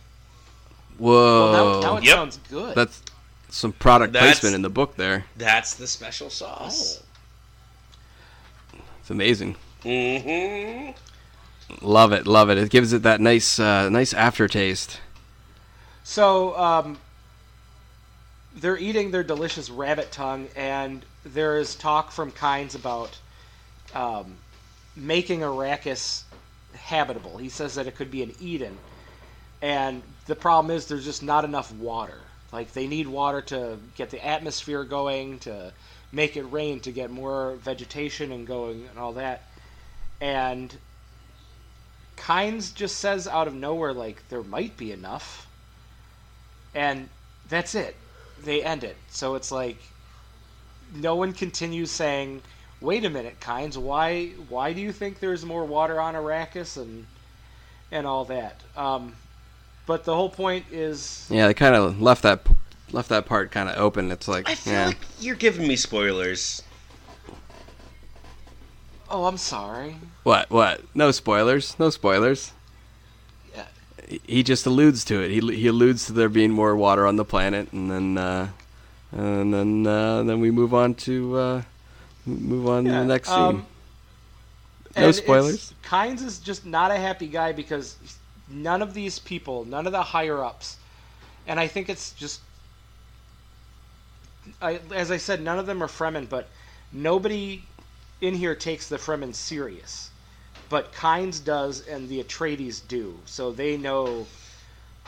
[0.98, 1.14] Whoa.
[1.36, 2.16] well now, now it Yep.
[2.16, 3.02] sounds good That's
[3.50, 5.26] some product That's- placement in the book there.
[5.38, 7.02] That's the special sauce.
[9.02, 9.56] It's amazing.
[9.84, 10.92] Mm-hmm.
[11.86, 12.58] Love it, love it.
[12.58, 15.00] It gives it that nice, uh, nice aftertaste.
[16.04, 16.98] so um,
[18.56, 23.18] they're eating their delicious rabbit tongue and there is talk from Kynes about
[23.94, 24.36] um,
[24.96, 26.24] making arrakis
[26.74, 28.78] habitable he says that it could be an eden
[29.62, 32.20] and the problem is there's just not enough water
[32.52, 35.74] like they need water to get the atmosphere going to
[36.12, 39.44] make it rain to get more vegetation and going and all that.
[40.22, 40.76] And
[42.16, 45.48] Kynes just says out of nowhere like there might be enough.
[46.74, 47.10] And
[47.50, 47.96] that's it.
[48.44, 48.98] They end it.
[49.10, 49.78] So it's like
[50.94, 52.42] no one continues saying
[52.80, 57.06] wait a minute Kynes why why do you think there's more water on Arrakis and
[57.92, 58.62] and all that?
[58.76, 59.16] Um,
[59.88, 62.46] but the whole point is Yeah, they kind of left that
[62.92, 64.12] left that part kind of open.
[64.12, 66.62] It's like, I feel yeah, like you're giving me spoilers.
[69.10, 70.84] oh I'm sorry what, what?
[70.94, 72.52] No spoilers, no spoilers.
[73.56, 73.66] Yeah.
[74.08, 75.32] He- He just alludes to it.
[75.32, 78.50] He he alludes to there being more water on the planet, and then uh,
[79.14, 81.62] and then uh, then we move on to uh,
[82.26, 83.38] move on to the next scene.
[83.38, 83.66] um,
[84.98, 85.74] No spoilers?
[85.84, 87.96] Kynes is just not a happy guy because
[88.50, 90.78] none of these people, none of the higher ups,
[91.46, 92.42] and I think it's just,
[94.62, 96.50] I, as I said, none of them are Fremen, but
[96.92, 97.64] nobody
[98.22, 100.10] in here takes the Fremen serious.
[100.70, 104.28] But Kynes does, and the Atreides do, so they know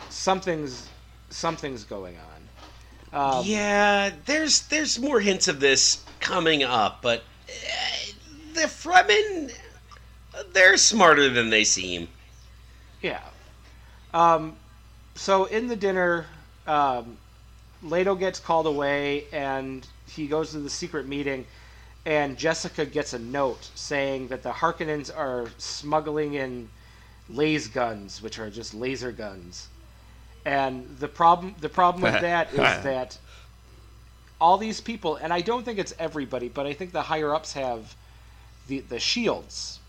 [0.10, 0.88] something's
[1.30, 3.40] something's going on.
[3.40, 8.12] Um, yeah, there's there's more hints of this coming up, but uh,
[8.54, 9.52] the Fremen,
[10.54, 12.08] they're smarter than they seem.
[13.02, 13.22] Yeah.
[14.14, 14.56] Um,
[15.16, 16.28] so in the dinner,
[16.68, 17.18] um,
[17.82, 21.46] Leto gets called away, and he goes to the secret meeting,
[22.06, 26.70] and Jessica gets a note saying that the Harkonnens are smuggling in
[27.30, 29.70] laser guns, which are just laser guns.
[30.46, 33.18] And the problem, the problem with that is that
[34.42, 37.54] all these people, and I don't think it's everybody, but I think the higher ups
[37.54, 37.96] have
[38.68, 39.80] the the shields,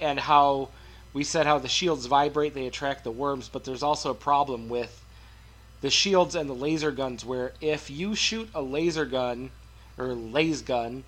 [0.00, 0.68] and how
[1.16, 4.68] we said how the shields vibrate, they attract the worms, but there's also a problem
[4.68, 5.02] with
[5.80, 9.50] the shields and the laser guns where if you shoot a laser gun
[9.96, 11.04] or laser gun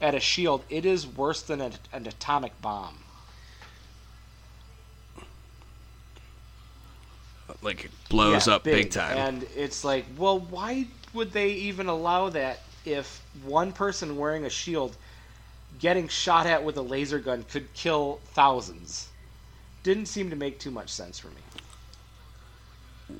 [0.00, 3.04] at a shield, it is worse than an, an atomic bomb.
[7.60, 9.18] like it blows Yeah, up big, time.
[9.18, 14.50] And it's like, well, why would they even allow that if one person wearing a
[14.50, 14.96] shield
[15.78, 19.09] getting shot at with a laser gun could kill thousands?
[19.82, 21.40] Didn't seem to make too much sense for me.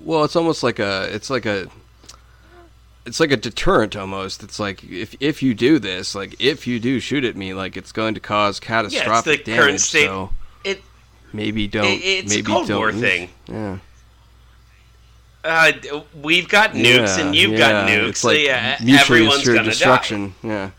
[0.04, 1.68] Well, it's almost like a it's like a
[3.06, 4.42] it's like a deterrent almost.
[4.42, 7.76] It's like if if you do this, like if you do shoot at me, like
[7.76, 9.60] it's going to cause catastrophic the damage.
[9.66, 10.30] current state- So
[10.64, 10.82] It
[11.32, 11.86] maybe don't.
[11.86, 13.30] It- it's a maybe Cold don't War thing.
[13.48, 13.78] Yeah.
[15.42, 15.72] Uh,
[16.14, 18.08] we've got nukes and you've got nukes.
[18.10, 19.70] It's like so yeah, mutually everyone's assured gonna die.
[19.70, 20.34] destruction.
[20.42, 20.70] Yeah.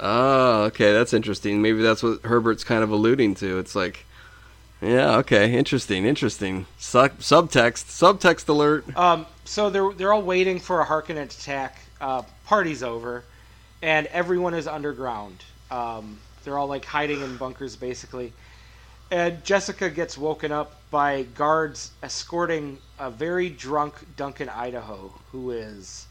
[0.00, 1.60] Oh, okay, that's interesting.
[1.60, 3.58] Maybe that's what Herbert's kind of alluding to.
[3.58, 4.04] It's like,
[4.80, 6.66] yeah, okay, interesting, interesting.
[6.78, 8.96] Sub- subtext, subtext alert.
[8.96, 11.78] Um, so they're they're all waiting for a Harkonnen attack.
[12.00, 13.24] Uh, party's over,
[13.82, 15.42] and everyone is underground.
[15.70, 18.32] Um, they're all like hiding in bunkers, basically.
[19.10, 26.06] And Jessica gets woken up by guards escorting a very drunk Duncan Idaho, who is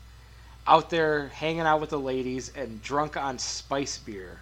[0.67, 4.39] out there hanging out with the ladies and drunk on spice beer.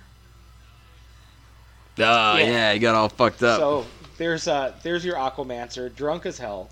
[1.98, 2.38] Yeah.
[2.38, 2.74] yeah.
[2.74, 3.60] he got all fucked up.
[3.60, 3.86] So
[4.18, 6.70] there's uh there's your Aquamancer, drunk as hell.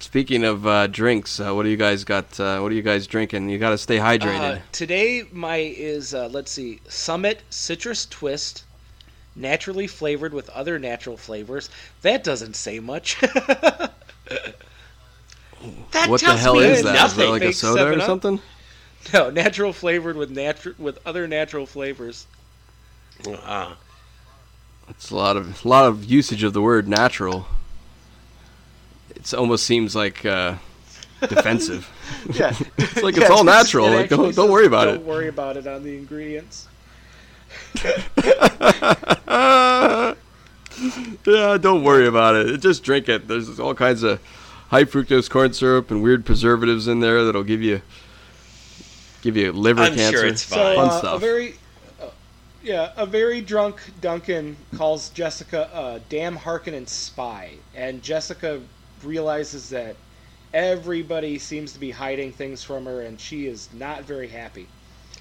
[0.00, 2.38] Speaking of uh, drinks, uh, what do you guys got?
[2.38, 3.48] Uh, what are you guys drinking?
[3.48, 4.58] You got to stay hydrated.
[4.58, 8.62] Uh, today my is uh, let's see, Summit Citrus Twist,
[9.34, 11.68] naturally flavored with other natural flavors.
[12.02, 13.20] That doesn't say much.
[15.92, 16.94] That what the hell me is that?
[17.06, 17.30] Is that nothing.
[17.30, 18.40] like a soda or something?
[19.12, 22.26] no, natural flavored with natural with other natural flavors.
[23.26, 23.74] Uh,
[24.88, 27.46] It's a lot of a lot of usage of the word natural.
[29.14, 30.54] It almost seems like uh,
[31.20, 31.88] defensive.
[32.32, 33.90] Yeah, It's like it's all natural.
[33.90, 34.92] Like, don't don't worry about it.
[34.92, 36.66] Don't worry about it on the ingredients.
[41.26, 42.58] yeah, don't worry about it.
[42.60, 43.28] Just drink it.
[43.28, 44.20] There's all kinds of
[44.68, 47.80] high fructose corn syrup and weird preservatives in there that'll give you
[49.22, 50.18] give you liver I'm cancer.
[50.18, 50.76] sure it's So fine.
[50.76, 51.20] Fun uh, a stuff.
[51.20, 51.54] very,
[52.00, 52.06] uh,
[52.62, 58.60] yeah, a very drunk Duncan calls Jessica a damn Harkonnen spy, and Jessica
[59.02, 59.96] realizes that
[60.54, 64.66] everybody seems to be hiding things from her, and she is not very happy.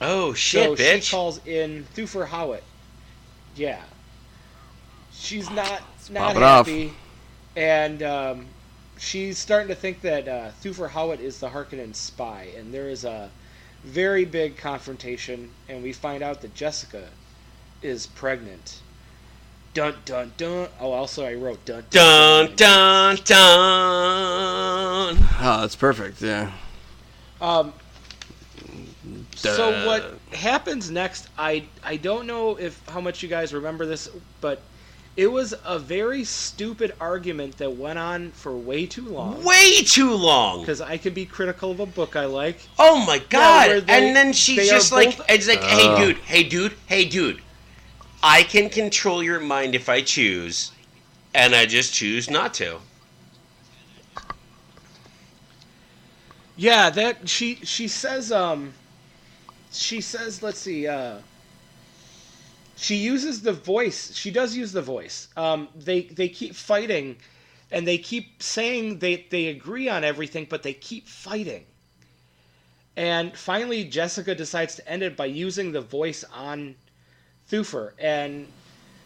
[0.01, 2.61] oh shit, so shit, she calls in Thufir Hawat.
[3.55, 3.81] Yeah,
[5.11, 5.81] she's not
[6.11, 6.67] not pop it off.
[6.67, 6.93] happy,
[7.55, 8.45] and um,
[8.99, 13.05] she's starting to think that uh, Thufir Hawat is the Harkonnen spy, and there is
[13.05, 13.29] a
[13.83, 17.07] very big confrontation, and we find out that Jessica
[17.81, 18.81] is pregnant.
[19.73, 20.69] Dun dun dun.
[20.79, 23.37] Oh, also I wrote dun Dun dun dun.
[25.39, 26.21] Oh, that's perfect.
[26.21, 26.51] Yeah.
[27.39, 27.73] Um,
[29.35, 31.29] so what happens next?
[31.37, 34.09] I I don't know if how much you guys remember this,
[34.41, 34.61] but
[35.17, 39.43] it was a very stupid argument that went on for way too long.
[39.43, 40.61] Way too long.
[40.61, 42.59] Because I can be critical of a book I like.
[42.77, 43.67] Oh my god!
[43.67, 45.97] where they- and then she's just like, both- it's like, hey Ugh.
[45.97, 47.41] dude, hey dude, hey dude.
[48.21, 50.71] I can control your mind if I choose,
[51.33, 52.77] and I just choose not to.
[56.55, 58.73] Yeah, that she she says um
[59.71, 61.19] she says let's see uh
[62.77, 64.13] she uses the voice.
[64.15, 65.27] She does use the voice.
[65.35, 67.17] Um they they keep fighting
[67.71, 71.65] and they keep saying they they agree on everything but they keep fighting.
[72.95, 76.75] And finally Jessica decides to end it by using the voice on
[77.51, 78.47] Thufir and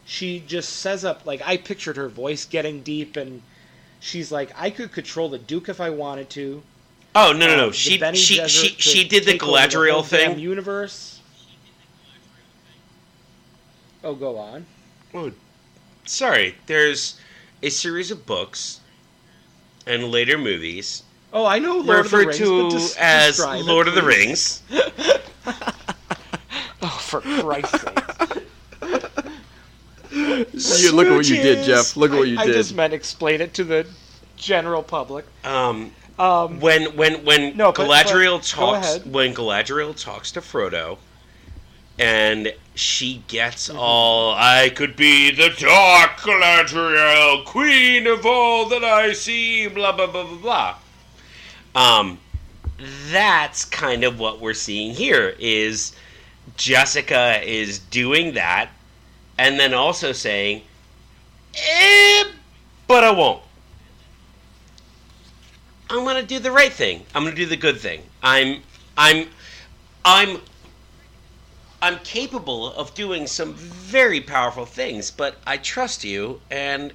[0.05, 3.41] she just says up like I pictured her voice getting deep and
[4.01, 6.61] she's like I could control the duke if I wanted to.
[7.15, 7.63] Oh no no no!
[7.65, 10.39] Um, the She she she she did the Galadriel damn thing.
[10.39, 11.20] Universe.
[14.03, 14.65] Oh, go on.
[15.13, 15.31] Oh,
[16.05, 16.55] sorry.
[16.65, 17.19] There's
[17.61, 18.79] a series of books
[19.85, 23.35] and later movies Oh, I know Lord referred of the Rings, but to des- as
[23.37, 24.03] describe it, Lord of the.
[24.03, 24.61] Rings.
[26.83, 28.43] Oh, for Christ's sake!
[30.11, 31.95] You, look at what you did, Jeff.
[31.95, 32.55] Look at what you I, did.
[32.55, 33.85] I just meant explain it to the
[34.35, 35.25] general public.
[35.43, 40.97] Um, Um, when when when No, Galadriel but go talks when Galadriel talks to Frodo,
[41.99, 43.77] and she gets Mm-hmm.
[43.79, 50.07] all I could be the Dark Galadriel, Queen of all that I see, blah blah
[50.07, 50.75] blah blah blah.
[51.75, 52.19] Um,
[53.11, 55.35] that's kind of what we're seeing here.
[55.39, 55.93] Is
[56.57, 58.69] Jessica is doing that,
[59.37, 60.63] and then also saying,
[61.55, 62.23] eh,
[62.87, 63.43] but I won't.
[65.89, 67.03] I'm gonna do the right thing.
[67.13, 68.01] I'm gonna do the good thing.
[68.23, 68.61] I'm
[68.97, 69.27] I'm
[70.05, 70.39] I'm
[71.81, 76.93] I'm capable of doing some very powerful things, but I trust you and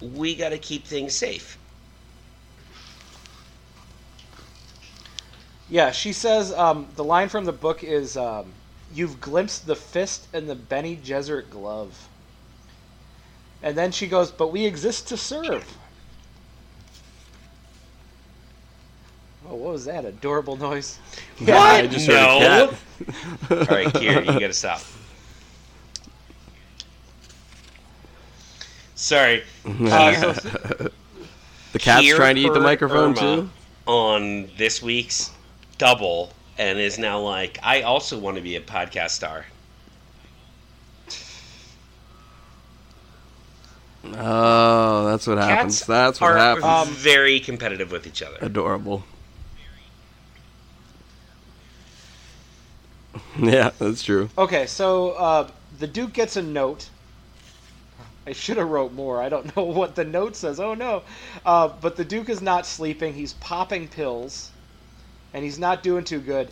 [0.00, 1.58] we gotta keep things safe.
[5.70, 8.52] yeah, she says um, the line from the book is um,
[8.92, 12.08] "You've glimpsed the fist and the Bene Gesserit glove,"
[13.62, 15.78] and then she goes, "But we exist to serve."
[19.50, 20.04] Oh, what was that?
[20.04, 20.98] Adorable noise.
[21.40, 22.38] Yeah, I just heard a No.
[22.38, 22.70] cat.
[23.50, 24.80] All right, Kier, you gotta stop.
[28.94, 29.42] Sorry.
[29.66, 30.34] Uh,
[31.72, 33.50] The cat's Here trying to eat the microphone Irma too.
[33.86, 35.30] On this week's
[35.78, 39.46] double, and is now like, I also want to be a podcast star.
[44.04, 45.84] Oh, that's what happens.
[45.86, 46.64] That's what are happens.
[46.64, 48.36] Um, very competitive with each other.
[48.40, 49.04] Adorable.
[53.38, 54.28] Yeah, that's true.
[54.38, 56.88] okay, so uh, the Duke gets a note.
[58.26, 59.20] I should have wrote more.
[59.20, 60.60] I don't know what the note says.
[60.60, 61.02] Oh no!
[61.44, 63.14] Uh, but the Duke is not sleeping.
[63.14, 64.50] He's popping pills,
[65.34, 66.50] and he's not doing too good.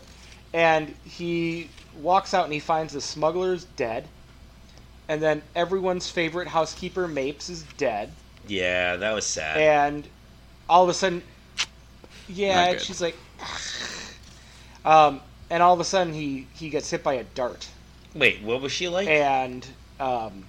[0.52, 1.68] And he
[2.00, 4.08] walks out and he finds the smugglers dead.
[5.08, 8.10] And then everyone's favorite housekeeper, Mapes, is dead.
[8.46, 9.58] Yeah, that was sad.
[9.58, 10.08] and
[10.68, 11.22] all of a sudden,
[12.28, 13.16] yeah, she's like,
[14.84, 17.68] um, and all of a sudden he he gets hit by a dart,
[18.14, 19.08] Wait, what was she like?
[19.08, 19.66] and
[20.00, 20.44] um,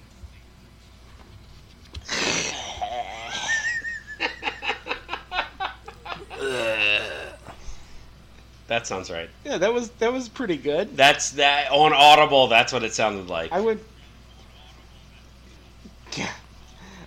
[8.70, 9.28] That sounds right.
[9.44, 10.96] yeah, that was that was pretty good.
[10.96, 12.46] That's that on Audible.
[12.46, 13.50] That's what it sounded like.
[13.50, 13.82] I went,
[16.12, 16.30] yeah,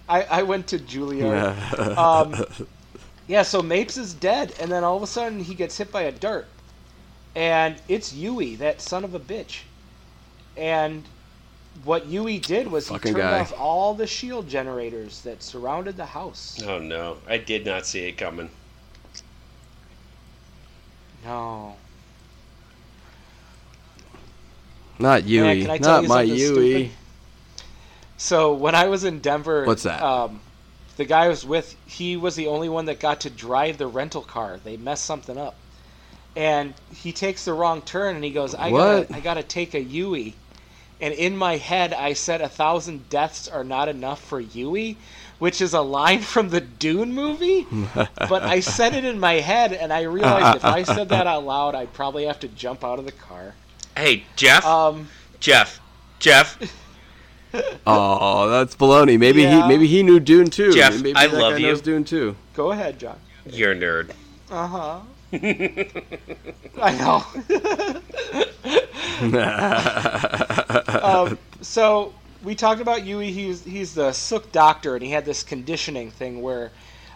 [0.09, 1.79] I I went to Juilliard.
[1.97, 2.35] um,
[3.27, 6.01] yeah, so Mapes is dead, and then all of a sudden he gets hit by
[6.01, 6.49] a dart,
[7.35, 9.61] and it's Yueh, that son of a bitch.
[10.55, 11.03] And
[11.83, 13.39] what Yueh did was he turned guy.
[13.39, 16.61] off all the shield generators that surrounded the house.
[16.65, 18.49] oh no, I did not see it coming.
[21.25, 21.75] No.
[24.99, 25.61] Not Yueh.
[25.61, 26.73] can I tell Not you my something Yueh.
[26.73, 26.91] stupid?
[28.17, 30.01] So when I was in Denver, What's that?
[30.01, 30.39] Um,
[30.97, 33.87] the guy I was with, he was the only one that got to drive the
[33.87, 34.59] rental car.
[34.63, 35.55] They messed something up,
[36.35, 39.07] and he takes the wrong turn, and he goes, "I What?
[39.09, 40.33] gotta, I gotta take a Yui."
[41.01, 44.95] And in my head, I said, "A thousand deaths are not enough for Yueh,"
[45.39, 47.67] which is a line from the Dune movie.
[47.93, 51.43] but I said it in my head, and I realized if I said that out
[51.45, 53.53] loud, I'd probably have to jump out of the car.
[53.97, 55.09] Hey, Jeff, Um,
[55.39, 55.79] Jeff,
[56.19, 56.57] Jeff,
[57.85, 59.19] Oh, that's baloney.
[59.19, 59.61] Maybe Yeah.
[59.63, 60.71] he maybe he knew Dune too.
[60.73, 61.67] Jeff, maybe I love you.
[61.67, 62.35] knows Dune too.
[62.55, 63.17] go ahead, John.
[63.45, 64.11] you're a nerd.
[64.49, 64.99] Uh huh.
[66.81, 67.23] I know.
[71.01, 72.13] um, so
[72.43, 73.29] we talked about Yueh.
[73.31, 76.71] He's he's the Suk doctor, and he had this conditioning thing where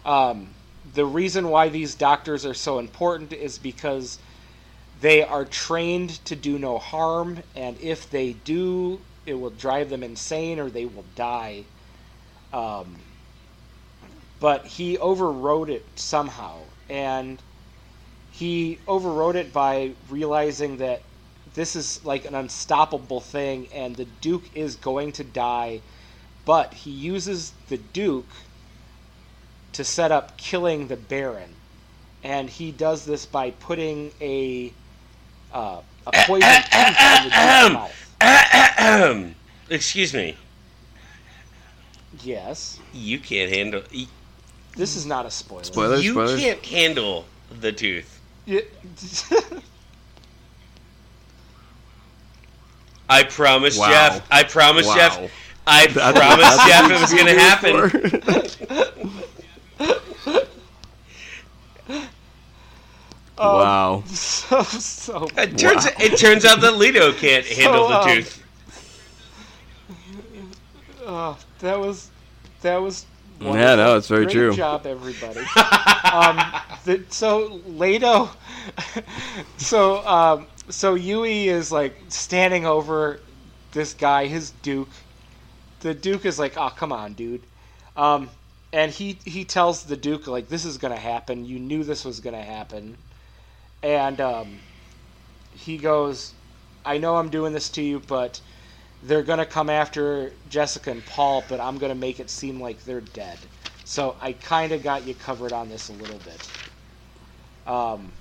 [0.05, 0.55] um,
[0.93, 4.19] the reason why these doctors are so important is because
[4.99, 10.03] they are trained to do no harm, and if they do, it will drive them
[10.03, 11.65] insane or they will die.
[12.53, 13.03] Um,
[14.39, 17.41] but he overrode it somehow, and
[18.37, 21.01] he overrode it by realizing that
[21.55, 25.81] this is like an unstoppable thing and the duke is going to die
[26.45, 28.27] but he uses the duke
[29.73, 31.49] to set up killing the baron
[32.23, 34.71] and he does this by putting a
[35.53, 39.33] uh, a poison tooth in the duke's mouth
[39.69, 40.35] Excuse me.
[42.23, 43.81] yes You can't handle.
[44.75, 46.39] this is not a spoiler Spoilers, you spoilers.
[46.39, 47.25] can't handle
[47.59, 48.16] the tooth.
[48.47, 48.61] Yeah.
[53.09, 53.89] I promised Wow.
[53.89, 54.25] Jeff.
[54.31, 54.95] I promised Wow.
[54.95, 55.31] Jeff.
[55.67, 57.89] I That's- promised Jeff what it was going to happen.
[60.29, 60.47] for?
[63.37, 64.03] wow.
[64.07, 65.91] so so It turns Wow.
[65.99, 68.43] it turns out that Leto can't handle the um, tooth.
[71.05, 72.09] Oh, that was
[72.61, 73.05] that was.
[73.39, 74.53] Yeah, no, it's very Great true.
[74.55, 75.41] job, everybody.
[76.11, 76.41] um,
[77.09, 78.29] so Leto,
[79.57, 83.19] so um, so Yueh is like standing over
[83.71, 84.89] this guy, his Duke.
[85.81, 87.43] The Duke is like, "Oh, come on, dude,"
[87.95, 88.29] um,
[88.73, 91.45] and he he tells the Duke like, "This is gonna happen.
[91.45, 92.97] You knew this was gonna happen,"
[93.83, 94.59] and um,
[95.51, 96.33] he goes,
[96.85, 98.41] "I know I'm doing this to you, but."
[99.03, 103.01] they're gonna come after Jessica and Paul, but I'm gonna make it seem like they're
[103.01, 103.37] dead.
[103.83, 106.56] So I kind of got you covered on this a little bit.
[107.67, 108.11] Um,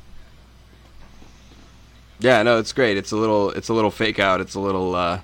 [2.19, 2.97] Yeah, no, it's great.
[2.97, 4.41] It's a little it's a little fake out.
[4.41, 5.21] It's a little uh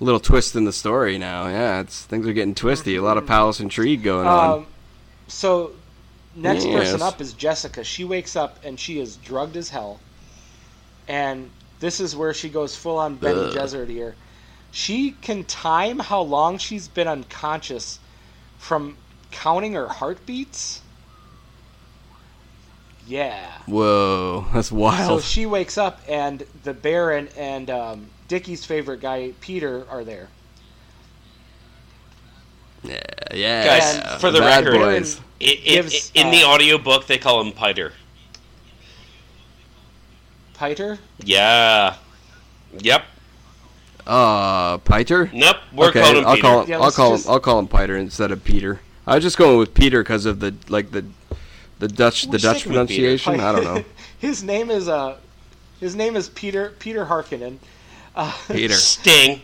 [0.00, 1.48] little twist in the story now.
[1.48, 2.96] Yeah, it's things are getting twisty.
[2.96, 4.58] A lot of palace intrigue going on.
[4.58, 4.66] um,
[5.28, 5.72] so
[6.34, 7.82] next person up is Jessica.
[7.82, 10.00] She wakes up and she is drugged as hell,
[11.08, 11.50] and
[11.80, 13.54] this is where she goes full on Bene Ugh.
[13.54, 14.14] Gesserit here.
[14.72, 17.98] She can time how long she's been unconscious
[18.58, 18.96] from
[19.30, 20.82] counting her heartbeats.
[23.06, 23.50] Yeah.
[23.66, 25.20] Whoa, that's wild.
[25.22, 30.28] So she wakes up, and the Baron and um, Dickie's favorite guy, Peter, are there.
[32.82, 33.00] Yeah,
[33.34, 33.64] yeah.
[33.66, 35.20] Guys, for the Bad record, boys.
[35.40, 37.92] I- I- Gives, in the uh, audiobook, they call him Piter.
[40.54, 40.98] Piter?
[41.18, 41.96] Yeah.
[42.78, 43.04] Yep.
[44.06, 45.30] Uh, Piter.
[45.34, 45.56] Nope.
[45.72, 46.42] We're okay, calling him I'll Peter.
[46.42, 46.70] call him.
[46.70, 47.32] Yeah, I'll call just- him.
[47.32, 48.80] I'll call him Piter instead of Peter.
[49.06, 51.04] I was just going with Peter because of the like the
[51.78, 53.18] the Dutch the We're Dutch sticking Peter.
[53.18, 53.40] pronunciation.
[53.40, 53.84] I don't know.
[54.18, 55.18] his name is uh,
[55.80, 57.58] his name is Peter Peter Harkonnen.
[58.14, 58.74] Uh, Peter.
[58.76, 59.42] Sting.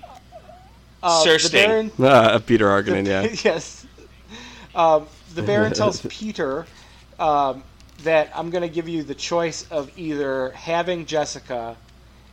[1.02, 1.68] uh, Sir the Sting.
[1.68, 3.06] Baron, Ah, Peter Harkonnen.
[3.06, 3.28] Yeah.
[3.44, 3.86] yes.
[4.74, 6.66] Um, the Baron tells Peter
[7.18, 7.62] um,
[8.04, 11.76] that I'm going to give you the choice of either having Jessica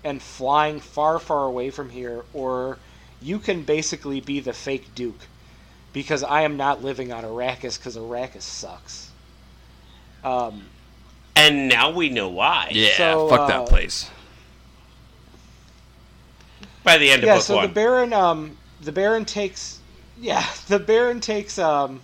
[0.04, 2.78] and flying far, far away from here, or
[3.22, 5.20] you can basically be the fake Duke
[5.92, 9.09] because I am not living on Arrakis because Arrakis sucks.
[10.24, 10.64] Um,
[11.36, 12.70] And now we know why.
[12.72, 12.98] Yeah.
[12.98, 14.10] So, fuck uh, that place.
[16.84, 17.68] By the end of yeah, book so one.
[17.68, 19.80] the Baron, um, the Baron takes,
[20.20, 22.02] yeah, the Baron takes, um,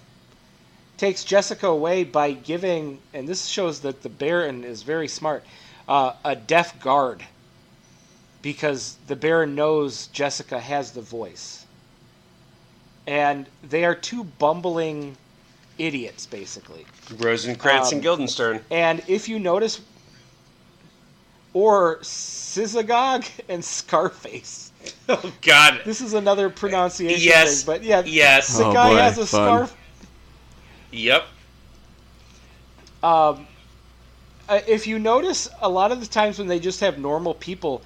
[0.97, 5.43] takes Jessica away by giving, and this shows that the Baron is very smart,
[5.88, 7.24] uh, a deaf guard,
[8.41, 11.66] because the Baron knows Jessica has the voice,
[13.07, 15.18] and they are two bumbling
[15.78, 16.86] idiots, basically.
[17.17, 18.61] Rosencrantz and um, Guildenstern.
[18.71, 19.82] And if you notice,
[21.53, 24.71] or Syzagog and Scarface.
[25.09, 25.82] Oh God.
[25.84, 27.63] This is another pronunciation Yes.
[27.63, 28.57] thing, but yeah, Yes.
[28.57, 29.67] the Oh, guy boy, has a fun.
[29.67, 29.76] scarf.
[30.91, 31.23] Yep.
[33.01, 33.47] Um,
[34.47, 37.84] uh, if you notice, a lot of the times when they just have normal people,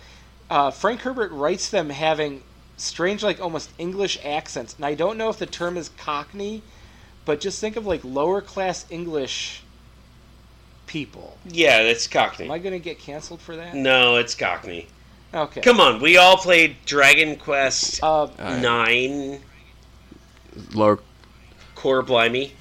[0.50, 2.42] uh, Frank Herbert writes them having
[2.78, 4.76] strange, like almost English accents.
[4.76, 6.62] And I don't know if the term is Cockney,
[7.30, 9.62] but just think of like lower class English
[10.88, 11.38] people.
[11.46, 12.46] Yeah, that's Cockney.
[12.46, 13.76] Am I going to get canceled for that?
[13.76, 14.88] No, it's Cockney.
[15.32, 15.62] Okay.
[15.62, 18.60] Come on, we all played Dragon Quest Uh, Alright.
[18.64, 19.42] Nine.
[20.74, 20.98] Lower.
[21.76, 22.54] Core Blimey.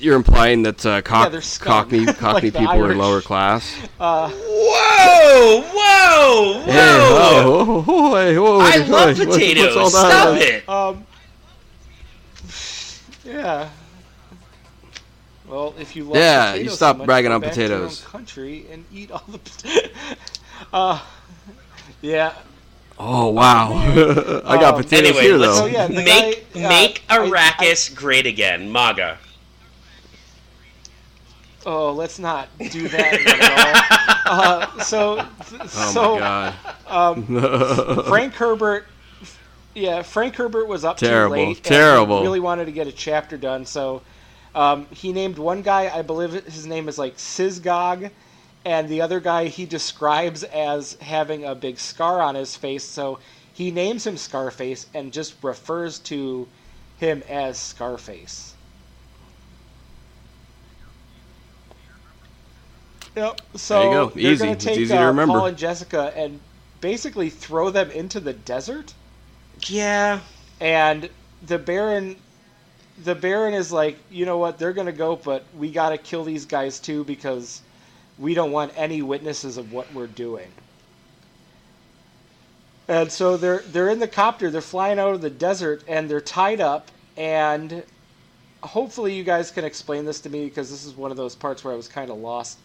[0.00, 1.72] You're implying that uh, cock, they're scum.
[1.72, 3.72] Cockney Like Cockney people are lower class.
[4.00, 5.60] uh, Whoa!
[5.62, 6.54] Whoa!
[6.54, 6.62] Whoa!
[6.64, 9.90] Hey, oh, oh, oh, hey, whoa, I hey, love hey, what's- what's potatoes.
[9.92, 10.68] Stop it!
[10.68, 11.06] Um.
[13.30, 13.70] Yeah.
[15.46, 17.88] Well, if you love Yeah, potatoes you so stop much, bragging on back to your
[17.88, 18.00] potatoes.
[18.00, 19.38] country and eat all the.
[19.38, 19.90] pot-
[20.72, 21.00] uh,
[22.02, 22.34] yeah.
[22.98, 23.72] Oh wow!
[24.44, 25.54] I got Um, potatoes Anyway, here though.
[25.54, 29.18] So, yeah, the make guy, uh, make I- Arrakis great again, MAGA.
[31.66, 34.06] Oh, let's not do that at all.
[34.30, 35.26] Uh, so,
[35.76, 36.54] oh so my
[36.86, 38.06] um, god!
[38.06, 38.86] Frank Herbert,
[39.74, 41.56] yeah, Frank Herbert was up Terrible, too late.
[41.58, 42.18] and terrible.
[42.18, 44.02] he really wanted to get a chapter done, so
[44.54, 45.90] um, he named one guy.
[45.94, 48.10] I believe his name is like Syzgog,
[48.64, 52.84] and the other guy he describes as having a big scar on his face.
[52.84, 53.18] So
[53.52, 56.48] he names him Scarface and just refers to
[56.98, 58.54] him as Scarface.
[63.16, 63.40] Yep.
[63.56, 64.12] So There you go.
[64.16, 64.44] Easy.
[64.44, 65.34] gonna It's take easy to uh, remember.
[65.38, 66.40] Paul and Jessica and
[66.80, 68.94] basically throw them into the desert
[69.68, 70.20] Yeah.
[70.60, 71.08] and
[71.46, 72.16] the baron
[73.02, 74.58] the baron is like you know what?
[74.58, 77.62] They're gonna go but we gotta kill these guys too because
[78.18, 80.50] we don't want any witnesses of what we're doing.
[82.88, 84.50] And so they're they're in the copter.
[84.50, 86.90] They're flying out of the desert and they're tied up.
[87.16, 87.84] And
[88.62, 91.64] hopefully you guys can explain this to me because this is one of those parts
[91.64, 92.58] where i was kind of lost.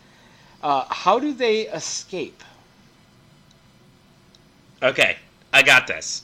[0.64, 2.44] Uh, how do they escape?
[4.82, 5.18] Okay,
[5.54, 6.24] I got this.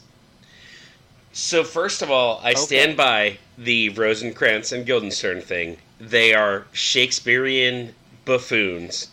[1.34, 5.78] So first of all, I stand by the Rosencrantz and Guildenstern thing.
[5.98, 9.08] They are Shakespearean buffoons.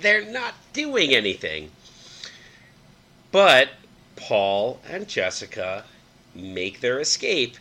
[0.00, 1.72] They're not doing anything.
[3.32, 3.70] But
[4.14, 5.84] Paul and Jessica
[6.34, 7.56] make their escape,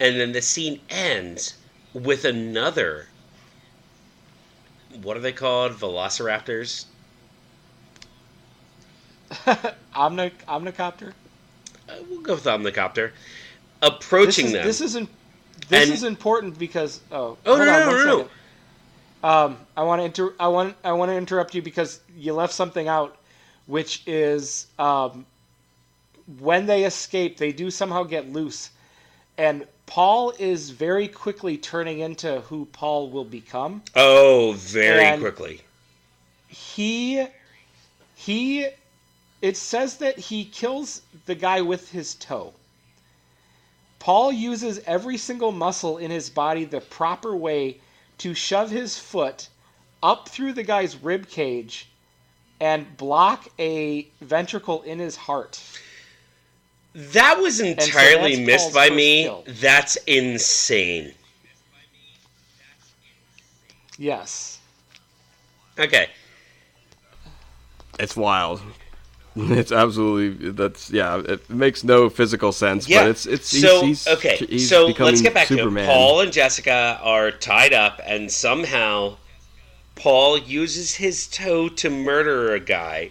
[0.00, 1.54] and then the scene ends
[1.92, 3.08] with another.
[5.02, 5.72] What are they called?
[5.72, 6.86] Velociraptors?
[9.94, 11.12] Omni- omnicopter
[12.08, 13.10] we'll go with Omnicopter.
[13.12, 14.66] this Approaching is, them.
[14.66, 15.08] This is, in,
[15.68, 18.28] this And- is important because oh, Oh, no, no, no, no.
[19.24, 22.52] Um, I want to inter- I want I want to interrupt you because you left
[22.52, 23.16] something out,
[23.66, 25.24] which is um,
[26.40, 28.70] when they escape, they do somehow get loose,
[29.38, 33.82] and Paul is very quickly turning into who Paul will become.
[33.94, 35.60] Oh, very And- quickly.
[36.48, 37.24] He
[38.16, 38.66] he
[39.42, 42.54] it says that he kills the guy with his toe.
[43.98, 47.80] Paul uses every single muscle in his body the proper way
[48.18, 49.48] to shove his foot
[50.02, 51.88] up through the guy's rib cage
[52.60, 55.60] and block a ventricle in his heart.
[56.94, 59.24] That was entirely that's missed by me.
[59.24, 59.44] kill.
[59.46, 61.14] That's insane.
[63.98, 64.60] Yes.
[65.78, 66.08] Okay.
[67.98, 68.60] It's wild.
[69.36, 71.22] It's absolutely that's yeah.
[71.26, 73.02] It makes no physical sense, Yeah.
[73.04, 74.36] but it's it's so he's, he's, okay.
[74.36, 75.86] He's so let's get back Superman.
[75.86, 75.94] to it.
[75.94, 79.16] Paul and Jessica are tied up, and somehow
[79.94, 83.10] Paul uses his toe to murder a guy.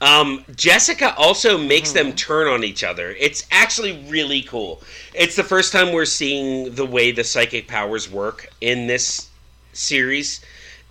[0.00, 2.16] Um, Jessica also makes them Mm-hmm.
[2.16, 3.10] turn on each other.
[3.18, 4.82] It's actually really cool.
[5.14, 9.28] It's the first time we're seeing the way the psychic powers work in this
[9.72, 10.40] series.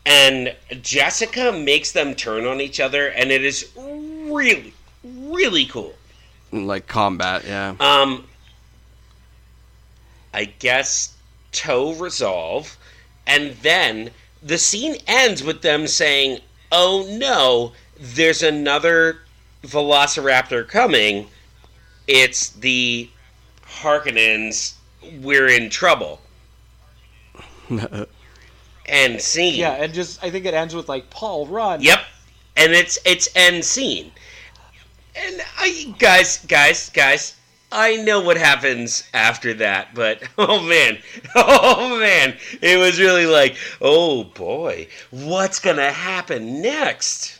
[0.06, 4.74] And Jessica makes them turn on each other, and it is really,
[5.04, 5.93] really cool.
[6.51, 7.76] like combat, yeah.
[7.80, 8.26] Um,
[10.34, 11.16] I guess
[11.51, 12.78] toe resolve,
[13.26, 16.39] and then the scene ends with them saying,
[16.72, 19.22] "Oh no, there's another
[19.64, 21.28] Velociraptor coming.
[22.08, 23.10] It's the
[23.66, 24.74] Harkonnens.
[25.22, 26.20] We're in trouble."
[28.86, 29.56] and scene.
[29.56, 31.82] Yeah, and just I think it ends with like Paul run.
[31.82, 32.00] Yep,
[32.58, 34.12] and it's it's end scene.
[35.16, 37.36] And I, guys, guys, guys,
[37.72, 40.98] I know what happens after that, but oh man,
[41.36, 47.40] oh man, it was really like, oh boy, what's gonna happen next?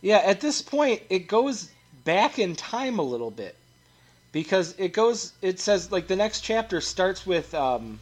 [0.00, 1.70] Yeah, at this point, it goes
[2.04, 3.57] back in time a little bit
[4.38, 5.32] because it goes.
[5.42, 7.98] It says like the next chapter starts with um,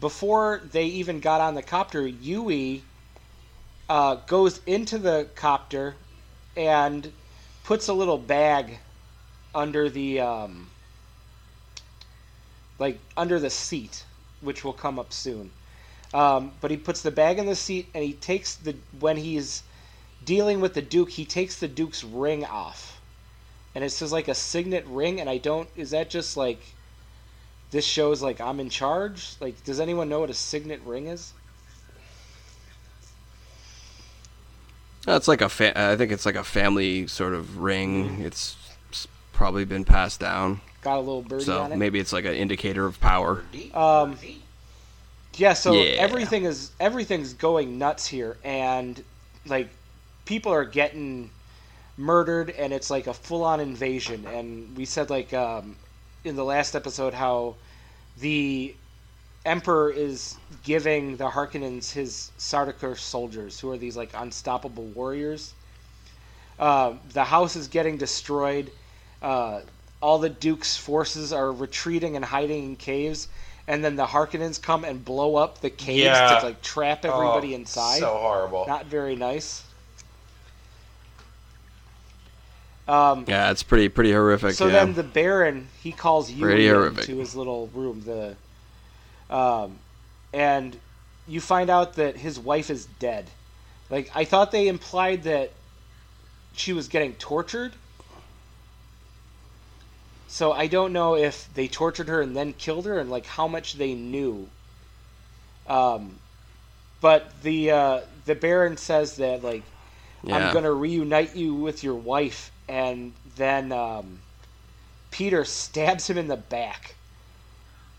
[0.00, 2.08] before they even got on the copter.
[2.08, 2.80] Yueh
[3.90, 5.94] uh, goes into the copter
[6.56, 7.12] and
[7.64, 8.78] puts a little bag
[9.54, 10.70] under the um,
[12.78, 14.06] like under the seat,
[14.40, 15.50] which will come up soon.
[16.14, 19.62] Um, but he puts the bag in the seat and he takes the when he's
[20.24, 22.93] dealing with the Duke, he takes the Duke's ring off.
[23.74, 25.68] And it says like a signet ring, and I don't.
[25.76, 26.60] Is that just like.
[27.70, 29.34] This shows like I'm in charge?
[29.40, 31.32] Like, does anyone know what a signet ring is?
[35.06, 38.20] It's like a fa- I think it's like a family sort of ring.
[38.22, 38.56] It's,
[38.88, 41.76] it's probably been passed down, Got a little birdie so on it.
[41.76, 43.42] maybe it's like an indicator of power.
[43.74, 44.16] Um,
[45.36, 45.96] Yeah, so Yeah.
[45.98, 49.02] everything is everything's going nuts here, and
[49.46, 49.68] like
[50.24, 51.30] people are getting
[51.96, 54.26] murdered, and it's like a full-on invasion.
[54.26, 55.76] And we said like um,
[56.24, 57.54] in the last episode how
[58.18, 58.74] the
[59.44, 65.52] Emperor is giving the Harkonnens his Sardaukar soldiers, who are these like unstoppable warriors.
[66.58, 68.70] Uh, the house is getting destroyed.
[69.20, 69.60] Uh,
[70.00, 73.28] all the Duke's forces are retreating and hiding in caves,
[73.68, 76.38] and then the Harkonnens come and blow up the caves Yeah.
[76.40, 77.98] to like trap everybody Oh, inside.
[78.00, 78.64] So horrible.
[78.66, 79.62] Not very nice.
[82.86, 84.52] Um, Yeah, it's pretty pretty horrific.
[84.54, 84.72] so yeah.
[84.72, 88.36] then the Baron he calls Yueh to his little room, the
[89.34, 89.78] um,
[90.32, 90.76] and
[91.26, 93.30] you find out that his wife is dead.
[93.90, 95.52] Like I thought they implied that
[96.54, 97.72] she was getting tortured.
[100.28, 103.46] So I don't know if they tortured her and then killed her, and like how
[103.46, 104.48] much they knew.
[105.66, 106.18] Um,
[107.00, 109.62] but the uh, the Baron says that like
[110.26, 110.36] yeah.
[110.36, 114.20] I'm gonna reunite you with your wife, and then um,
[115.10, 116.94] Peter stabs him in the back,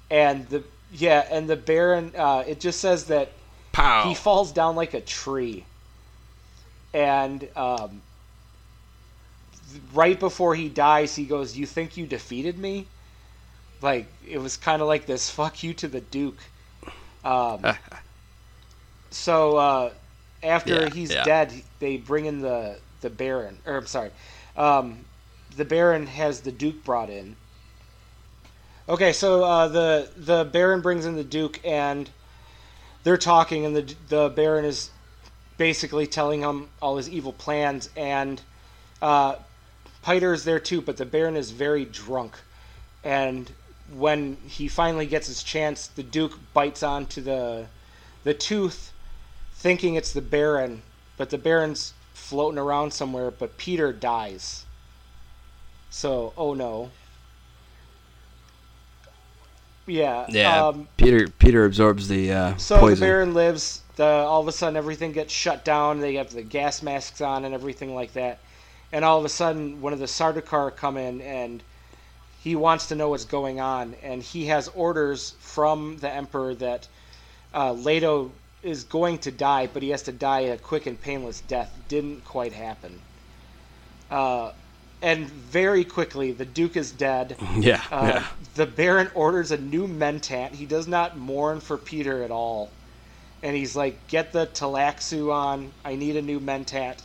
[0.10, 2.12] and the yeah, and the Baron.
[2.16, 3.32] Uh, it just says that
[3.72, 4.08] Pow.
[4.08, 5.66] he falls down like a tree,
[6.94, 8.02] and um,
[9.94, 12.88] right before he dies, he goes, "You think you defeated me?"
[13.82, 16.40] Like it was kind of like this "fuck you" to the Duke.
[17.24, 17.66] Um,
[19.12, 19.90] so uh,
[20.44, 21.24] after Yeah, he's yeah.
[21.24, 23.58] dead, they bring in the the Baron.
[23.66, 24.12] Or I'm sorry,
[24.56, 25.06] um,
[25.56, 27.36] the Baron has the Duke brought in.
[28.88, 32.10] Okay, so uh, the the Baron brings in the Duke, and
[33.04, 34.92] they're talking, and the the Baron is
[35.58, 38.42] basically telling him all his evil plans, and
[39.02, 39.36] uh,
[40.02, 42.38] Piter is there too, but the Baron is very drunk,
[43.04, 43.52] and
[43.98, 47.68] when he finally gets his chance, the Duke bites onto the
[48.24, 48.92] the tooth,
[49.66, 50.84] thinking it's the Baron,
[51.18, 54.63] but the Baron's floating around somewhere, but Peter dies.
[55.89, 56.91] So, oh no.
[59.88, 60.28] Yeah.
[60.30, 60.68] yeah.
[60.68, 62.99] Um, Peter Peter absorbs the uh, so poison.
[62.99, 63.82] the Baron lives.
[63.95, 65.99] The, all of a sudden, everything gets shut down.
[65.99, 68.38] They have the gas masks on and everything like that.
[68.91, 71.63] And all of a sudden, one of the Sardaukar come in and
[72.43, 73.95] he wants to know what's going on.
[74.03, 76.88] And he has orders from the Emperor that
[77.55, 78.32] uh, Leto
[78.66, 81.72] is going to die, but he has to die a quick and painless death.
[81.88, 82.99] Didn't quite happen.
[84.09, 84.51] Uh,
[85.01, 87.38] and very quickly, the Duke is dead.
[87.57, 88.28] Yeah, Uh, yeah.
[88.55, 90.51] The Baron orders a new mentat.
[90.55, 92.70] He does not mourn for Peter at all.
[93.43, 95.72] And he's like, get the Tleilaxu on.
[95.84, 97.01] I need a new mentat.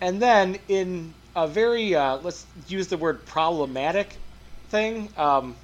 [0.00, 4.16] And then, in a very, uh, let's use the word problematic
[4.68, 5.56] thing, um,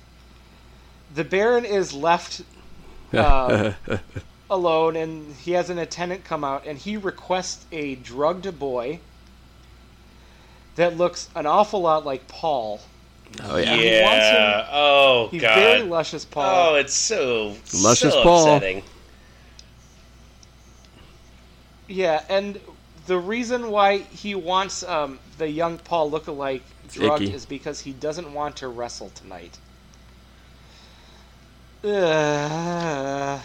[1.14, 2.42] the Baron is left
[3.12, 3.72] uh,
[4.54, 9.00] alone, and he has an attendant come out, and he requests a drugged boy
[10.76, 12.80] that looks an awful lot like Paul.
[13.42, 13.76] oh yeah.
[13.76, 15.54] He wants him- Oh He's god.
[15.56, 16.72] very luscious Paul.
[16.72, 18.54] Oh, it's so Luscious so Paul.
[18.56, 18.82] upsetting.
[21.86, 22.58] Yeah, and
[23.06, 27.34] the reason why he wants um, the young Paul lookalike drugged icky.
[27.34, 29.58] is because he doesn't want to wrestle tonight.
[31.84, 33.40] Ugh.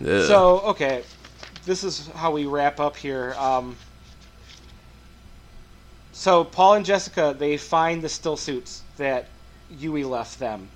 [0.00, 0.22] Ugh.
[0.26, 1.02] So okay,
[1.64, 3.34] this is how we wrap up here.
[3.38, 3.76] Um,
[6.12, 9.26] so Paul and Jessica they find the still suits that
[9.72, 10.68] Yueh left them,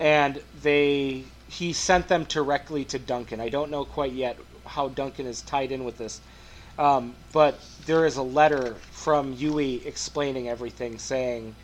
[0.00, 3.40] and they he sent them directly to Duncan.
[3.40, 6.20] I don't know quite yet how Duncan is tied in with this,
[6.78, 11.54] um, but there is a letter from Yueh explaining everything, saying,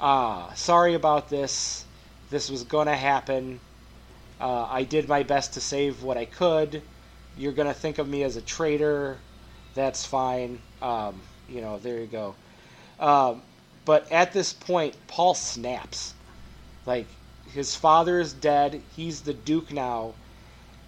[0.00, 1.84] "Ah, sorry about this.
[2.28, 3.60] This was gonna happen."
[4.42, 6.82] Uh, I did my best to save what I could.
[7.38, 9.16] You're gonna think of me as a traitor.
[9.76, 10.58] That's fine.
[10.82, 12.34] Um, you know, there you go.
[12.98, 13.42] Um,
[13.84, 16.14] but at this point, Paul snaps.
[16.86, 17.06] Like
[17.54, 18.82] his father is dead.
[18.96, 20.14] He's the Duke now,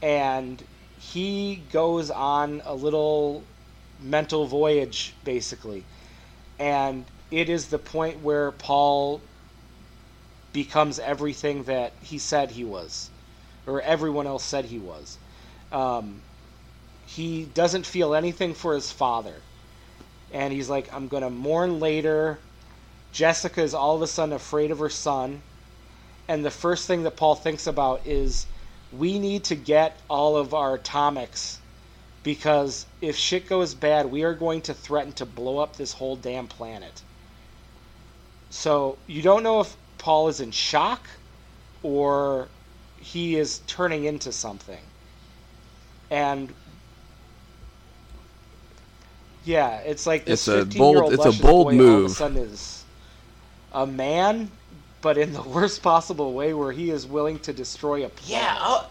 [0.03, 0.61] and
[0.99, 3.45] he goes on a little
[4.03, 5.85] mental voyage, basically.
[6.59, 9.21] And it is the point where Paul
[10.53, 13.11] becomes everything that he said he was
[13.67, 15.19] or everyone else said he was.
[15.73, 16.21] Um,
[17.07, 19.35] he doesn't feel anything for his father.
[20.33, 22.39] And he's like, I'm going to mourn later.
[23.13, 25.43] Jessica is all of a sudden afraid of her son.
[26.27, 28.47] And the first thing that Paul thinks about is
[28.93, 31.59] we need to get all of our atomics
[32.23, 36.17] because if shit goes bad, we are going to threaten to blow up this whole
[36.17, 37.03] damn planet.
[38.51, 41.07] So you don't know if Paul is in shock
[41.83, 42.49] or
[43.05, 44.81] he is turning into something.
[46.11, 46.53] And
[49.45, 52.11] yeah, it's like this It's a bold- it's a bold boy all of a move.
[52.13, 52.85] sudden is
[53.75, 54.51] a man,
[55.03, 58.43] but in the worst possible way, where he is willing to destroy a planet.
[58.43, 58.57] Yeah.
[58.59, 58.91] Oh.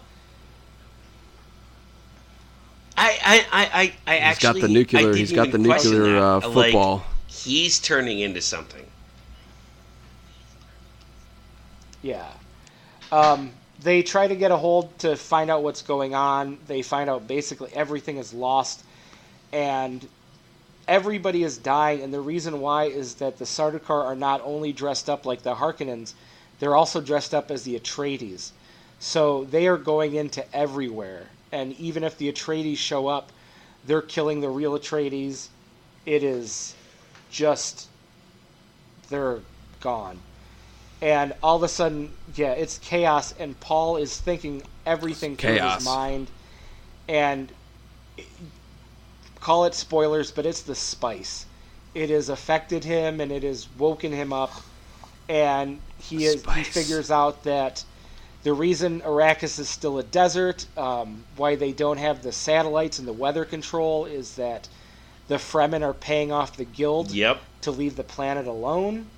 [2.96, 5.14] I I I I, I He's actually got the nuclear.
[5.16, 6.50] He's got the nuclear uh, that.
[6.50, 7.04] Like, football.
[7.26, 8.86] he's turning into something.
[12.02, 12.30] Yeah.
[13.10, 13.52] Um,
[13.84, 16.58] they try to get a hold to find out what's going on.
[16.66, 18.82] They find out basically everything is lost,
[19.52, 20.06] and
[20.88, 22.00] everybody is dying.
[22.00, 25.54] And the reason why is that the Sardaukar are not only dressed up like the
[25.54, 26.14] Harkonnens,
[26.58, 28.52] they're also dressed up as the Atreides.
[29.00, 31.26] So they are going into everywhere.
[31.52, 33.30] And even if the Atreides show up,
[33.86, 35.48] they're killing the real Atreides.
[36.06, 36.74] It is
[37.30, 37.88] just
[39.10, 39.40] they're
[39.80, 40.18] gone
[41.04, 45.76] and all of a sudden, yeah, it's chaos, and Paul is thinking everything through Chaos.
[45.76, 46.30] his mind,
[47.06, 47.52] and
[49.38, 51.44] call it spoilers, but it's the spice.
[51.94, 54.54] It has affected him, and it has woken him up,
[55.28, 57.84] and he is, he figures out that
[58.42, 63.06] the reason Arrakis is still a desert, um, why they don't have the satellites and
[63.06, 64.70] the weather control, is that
[65.28, 67.42] the Fremen are paying off the guild Yep.
[67.60, 69.10] to leave the planet alone.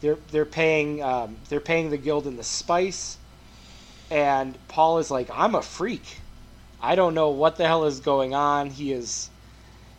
[0.00, 3.18] They're they're paying um, they're paying the guild in the spice,
[4.10, 6.18] and Paul is like, I'm a freak.
[6.80, 8.70] I don't know what the hell is going on.
[8.70, 9.30] He is,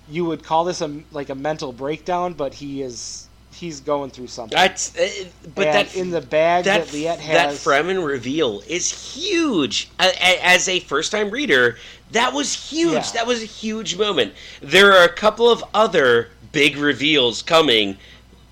[0.09, 4.27] you would call this a like a mental breakdown, but he is he's going through
[4.27, 4.55] something.
[4.55, 5.09] That's uh,
[5.55, 9.89] but and that in the bag that, that Liet that Fremen reveal is huge.
[9.99, 11.77] As a first time reader,
[12.11, 12.93] that was huge.
[12.93, 13.11] Yeah.
[13.13, 14.33] That was a huge moment.
[14.61, 17.97] There are a couple of other big reveals coming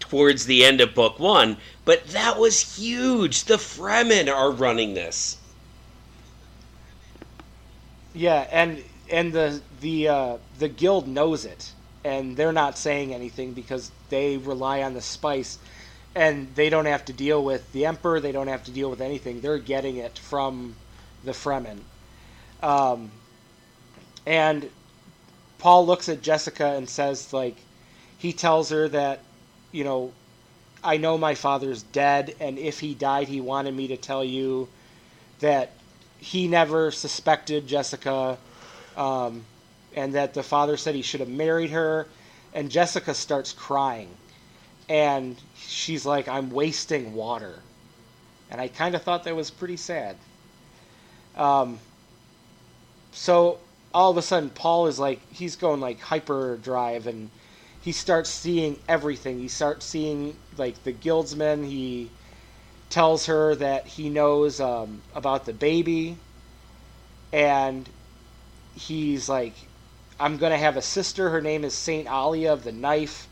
[0.10, 3.45] towards the end of book one, but that was huge.
[3.45, 5.38] The Fremen are running this.
[8.14, 11.72] Yeah, and and the the uh, the guild knows it,
[12.03, 15.60] and they're not saying anything because they rely on the spice,
[16.16, 18.20] and they don't have to deal with the emperor.
[18.20, 19.41] They don't have to deal with anything.
[19.41, 20.76] They're getting it from
[21.24, 21.80] the Fremen,
[22.64, 23.12] um,
[24.26, 24.70] and
[25.60, 27.55] Paul looks at Jessica and says like,
[28.18, 29.22] he tells her that,
[29.78, 30.12] you know,
[30.84, 34.70] I know my father's dead, and if he died, he wanted me to tell you
[35.40, 35.72] that
[36.18, 38.40] he never suspected Jessica,
[38.96, 39.46] um,
[39.96, 42.08] and that the father said he should have married her,
[42.56, 44.10] and Jessica starts crying,
[44.90, 47.60] and she's like, "I'm wasting water,"
[48.50, 50.16] and I kind of thought that was pretty sad.
[51.36, 51.78] Um,
[53.12, 53.60] so
[53.94, 57.30] all of a sudden, Paul is like, he's going like hyperdrive, and
[57.88, 59.40] he starts seeing everything.
[59.40, 61.64] He starts seeing like the guildsmen.
[61.64, 62.10] He
[62.90, 66.18] tells her that he knows um, about the baby,
[67.32, 67.88] and
[68.76, 69.54] he's like,
[70.20, 71.30] I'm gonna have a sister.
[71.30, 73.26] Her name is Saint Alia of the Knife.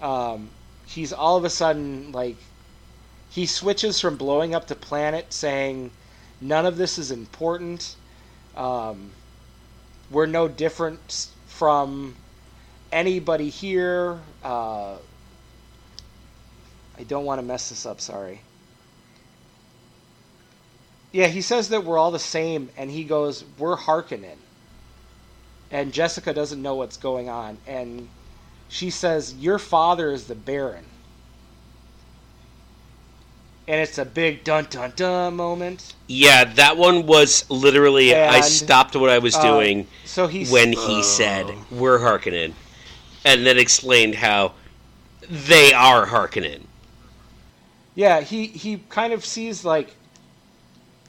[0.00, 0.50] Um,
[0.86, 2.36] he's all of a sudden like,
[3.28, 5.90] he switches from blowing up the planet, saying,
[6.40, 7.96] "None of this is important.
[8.56, 9.10] Um,
[10.12, 12.14] we're no different from
[12.92, 14.96] anybody here." Uh,
[16.98, 18.00] I don't want to mess this up.
[18.00, 18.40] Sorry.
[21.12, 24.36] Yeah, he says that we're all the same, and he goes, "We're Harkonnen."
[25.70, 28.08] and Jessica doesn't know what's going on, and
[28.68, 30.84] she says, "Your father is the Baron,"
[33.68, 35.94] and it's a big dun dun dun moment.
[36.06, 38.14] Yeah, that one was literally.
[38.14, 42.54] I stopped what I was uh, doing So he's when he said, "We're Harkonnen,"
[43.24, 44.54] and then explained how
[45.28, 46.62] they are Harkonnen.
[47.94, 49.94] yeah he he kind of sees like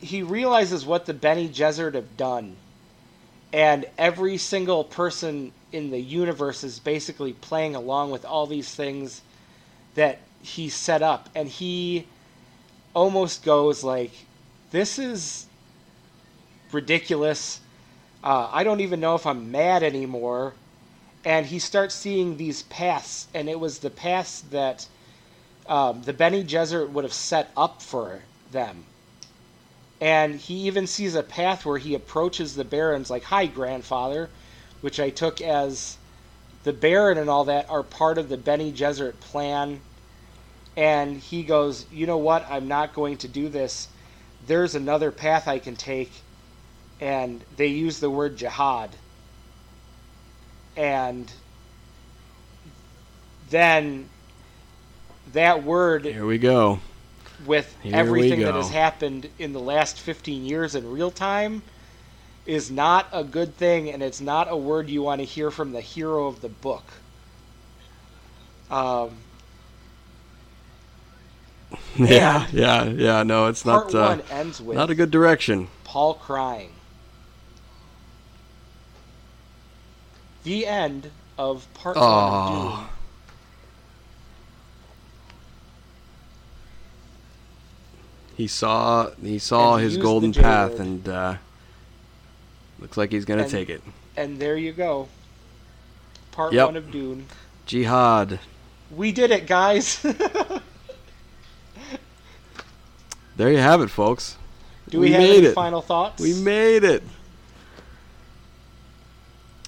[0.01, 2.57] he realizes what the Bene Gesserit have done,
[3.53, 9.22] and every single person in the universe is basically playing along with all these things
[9.95, 12.07] that he set up, and he
[12.95, 14.12] almost goes like,
[14.72, 15.45] "This is
[16.72, 17.62] ridiculous.
[18.24, 20.53] Uh, I don't even know if I'm mad anymore."
[21.24, 24.88] And he starts seeing these paths, and it was the paths that
[25.68, 28.86] um, the Bene Gesserit would have set up for them.
[30.00, 34.30] And he even sees a path where he approaches the Barons like, "Hi, grandfather,"
[34.82, 35.98] which I took as
[36.64, 39.82] the Baron and all that are part of the Bene Gesserit plan.
[40.76, 42.48] And he goes, "You know what?
[42.50, 43.90] I'm not going to do this.
[44.48, 46.12] There's another path I can take."
[47.00, 48.96] And they use the word jihad.
[50.76, 51.32] And
[53.50, 54.10] then
[55.34, 56.80] that word Here we go.
[57.46, 61.62] with Here everything that has happened in the last 15 years in real time
[62.46, 65.72] is not a good thing and it's not a word you want to hear from
[65.74, 66.84] the hero of the book
[68.70, 69.12] um,
[71.98, 73.24] Yeah, yeah, yeah.
[73.24, 75.68] No, it's not uh, one ends with not a good direction.
[75.84, 76.72] paul crying
[80.44, 82.76] the end of part one of Oh.
[82.78, 82.88] Dune.
[88.38, 91.36] He saw he saw And his golden path, and uh,
[92.80, 93.84] looks like he's gonna And- take it.
[94.18, 95.08] and there you go
[96.32, 96.66] part Yep.
[96.66, 97.28] one of dune
[97.66, 98.39] Jihad.
[98.89, 100.02] we did it guys
[103.38, 104.36] There you have it, folks.
[104.89, 105.54] do we, We have any it.
[105.56, 107.02] final thoughts We made it.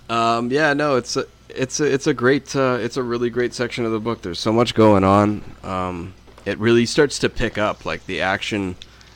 [0.09, 3.53] Um, yeah, no, it's a, it's a, it's a great, uh, it's a really great
[3.53, 4.21] section of the book.
[4.21, 5.43] There's so much going on.
[5.63, 6.13] Um,
[6.45, 8.75] it really starts to pick up, like the action,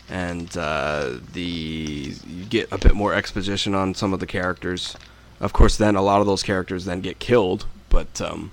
[0.09, 4.95] and uh, the you get a bit more exposition on some of the characters.
[5.39, 8.51] Of course, then a lot of those characters then get killed, but um,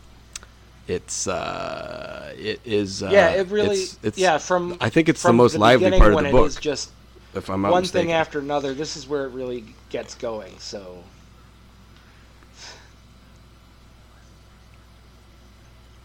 [0.89, 3.77] it's uh, it is uh, yeah, it really.
[3.77, 6.49] it's, it's, yeah, from I think it's the most lively part of the book.
[6.49, 6.91] is just
[7.35, 8.09] if I'm not one mistaken.
[8.09, 8.75] thing after another.
[8.75, 10.59] This is where it really gets going.
[10.59, 11.03] So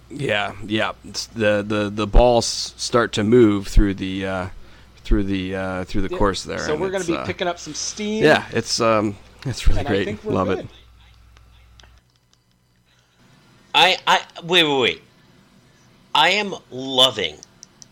[0.10, 0.94] Yeah, yeah.
[1.06, 4.48] It's the the the balls start to move through the uh,
[5.04, 6.60] through the uh, through the yeah, course there.
[6.60, 8.24] So we're going to be uh, picking up some steam.
[8.24, 10.06] Yeah, it's um, it's really and I great.
[10.06, 10.60] think we're Love good.
[10.60, 10.68] it.
[13.76, 15.02] I, I wait, wait, wait.
[16.16, 17.36] I am loving,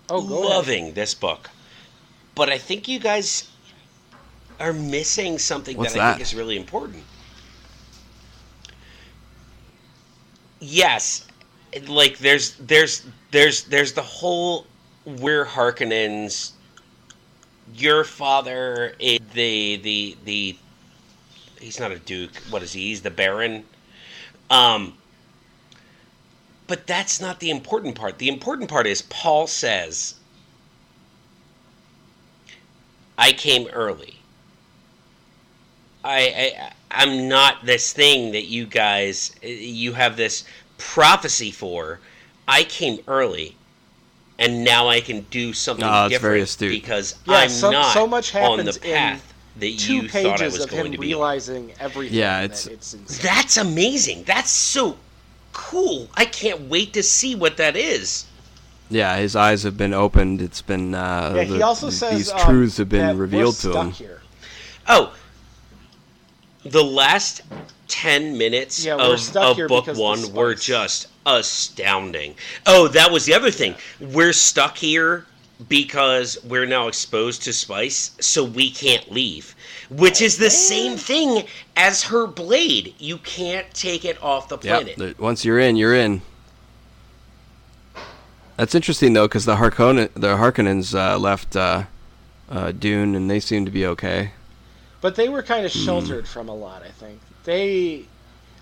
[0.10, 0.50] Oh, go ahead.
[0.50, 1.52] loving this book,
[2.34, 3.50] but I think you guys
[4.60, 7.04] are missing something What's that, I think is really important.
[10.60, 11.28] Yes,
[11.88, 14.66] like there's there's there's there's the whole
[15.06, 16.52] we're Harkonnens.
[17.76, 20.58] Your father is the the the.
[21.60, 22.36] He's not a duke.
[22.50, 22.82] What is he?
[22.88, 23.66] He's the baron.
[24.50, 24.94] Um.
[26.68, 28.18] But that's not the important part.
[28.18, 30.16] The important part is Paul says,
[33.18, 34.18] "I came early.
[36.04, 40.46] I, I I'm not this thing that you guys you have this
[40.78, 42.00] prophecy for.
[42.48, 43.56] I came early,
[44.40, 46.72] and now I can do something Ah, that's different very astute.
[46.72, 50.10] because Yeah, I'm so- not so much on the happens in path that Two you
[50.10, 51.08] thought I pages was of going him to be.
[51.08, 52.18] realizing everything.
[52.18, 53.20] Yeah, that it's- it's insane.
[53.24, 54.24] That's amazing.
[54.26, 54.98] That's so
[55.52, 56.10] cool.
[56.14, 58.26] I can't wait to see what that is.
[58.90, 60.42] Yeah, his eyes have been opened.
[60.42, 63.24] It's been uh, Yeah, he the- also says these um, truths have that been we're
[63.24, 63.92] revealed to him.
[63.92, 64.22] Here.
[64.88, 65.12] Oh,
[66.64, 67.42] the last
[67.88, 70.66] 10 minutes Yeah, we're of, stuck of here book because of the one were spice.
[70.66, 72.36] just astounding.
[72.66, 73.76] Oh, that was the other thing.
[74.00, 75.26] We're stuck here
[75.70, 79.56] because we're now exposed to spice, so we can't leave.
[79.90, 81.44] Which is the same thing
[81.76, 82.94] as her blade.
[83.00, 85.20] You can't take it off the Yeah, planet.
[85.20, 86.22] once you're in, you're in.
[88.58, 91.84] That's interesting though, because the Harkonnen, the Harkonnens uh, left uh,
[92.50, 94.32] uh, Dune, and they seem to be okay.
[95.00, 95.80] But they were kind of Hmm.
[95.80, 96.82] sheltered from a lot.
[96.84, 98.10] I think they.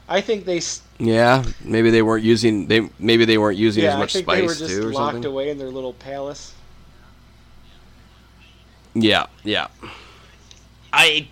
[0.08, 0.62] I think they.
[1.00, 4.28] Yeah, maybe they weren't using they maybe they weren't using Yeah, as I much think
[4.30, 5.26] they were just too, or locked something.
[5.26, 6.54] away in their little palace.
[8.94, 9.68] Yeah, yeah.
[10.94, 11.30] I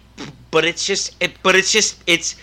[0.51, 2.35] but it's just it, but it's just it's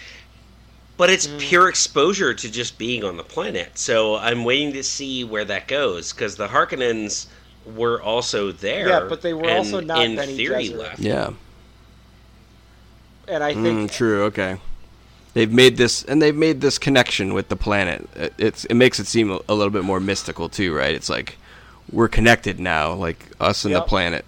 [0.96, 1.38] but it's Mm.
[1.38, 3.78] pure exposure to just being on the planet.
[3.78, 7.26] So I'm waiting to see where that goes because the Harkonnens
[7.64, 8.86] were also there.
[8.86, 10.78] Yeah, but they were and also not in Bene theory Gesserit.
[10.78, 11.02] left.
[11.02, 11.32] Yeah.
[13.28, 14.24] And I Mm, think true.
[14.24, 14.58] Okay.
[15.32, 18.08] They've made this, and they've made this connection with the planet.
[18.16, 20.94] It, it's it makes it seem a, a little bit more mystical too, right?
[20.94, 21.36] It's like
[21.92, 23.84] we're connected now, like us and Yep.
[23.84, 24.24] the planet.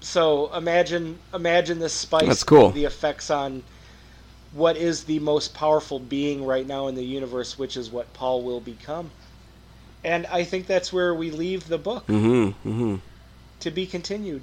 [0.00, 0.52] so.
[0.54, 2.26] Imagine imagine this spice.
[2.26, 2.70] That's cool.
[2.70, 3.62] The effects on
[4.52, 8.42] what is the most powerful being right now in the universe, which is what Paul
[8.42, 9.10] will become.
[10.04, 12.68] And I think that's where we leave the book Mm-hmm.
[12.68, 12.94] Mm-hmm.
[13.60, 14.42] to be continued.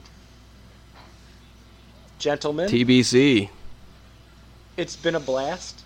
[2.19, 3.49] Gentlemen, TBC.
[4.77, 5.81] It's been a blast.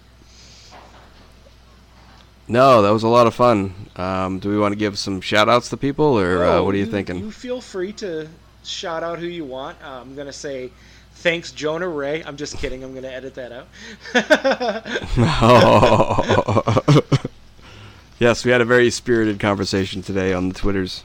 [2.47, 3.73] No, that was a lot of fun.
[3.95, 6.79] Um, do we want to give some shout outs to people, or uh, what are
[6.79, 7.19] you, thinking?
[7.19, 8.27] You feel free to
[8.63, 9.77] shout out who you want.
[9.83, 10.71] Uh, I'm gonna say
[11.13, 12.23] thanks, Jonah Ray.
[12.23, 12.83] I'm just kidding.
[12.83, 13.67] I'm gonna edit that out.
[15.41, 17.01] Oh.
[18.19, 21.03] yes, we had a very spirited conversation today on the Twitters.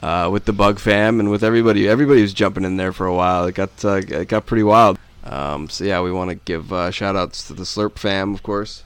[0.00, 3.14] Uh, with the Bug Fam and with everybody, everybody was jumping in there for a
[3.14, 3.46] while.
[3.46, 4.98] It got uh, it got pretty wild.
[5.24, 8.42] Um, so yeah, we want to give uh, shout outs to the Slurp Fam, of
[8.42, 8.84] course.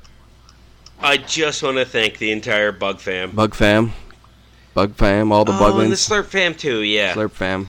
[1.01, 3.33] I just want to thank the entire Bug fam.
[3.33, 3.93] Bug Fam,
[4.75, 6.83] Bug Fam, all the oh, and the Slurp fam too.
[6.83, 7.15] Yeah.
[7.15, 7.61] Slurp Fam.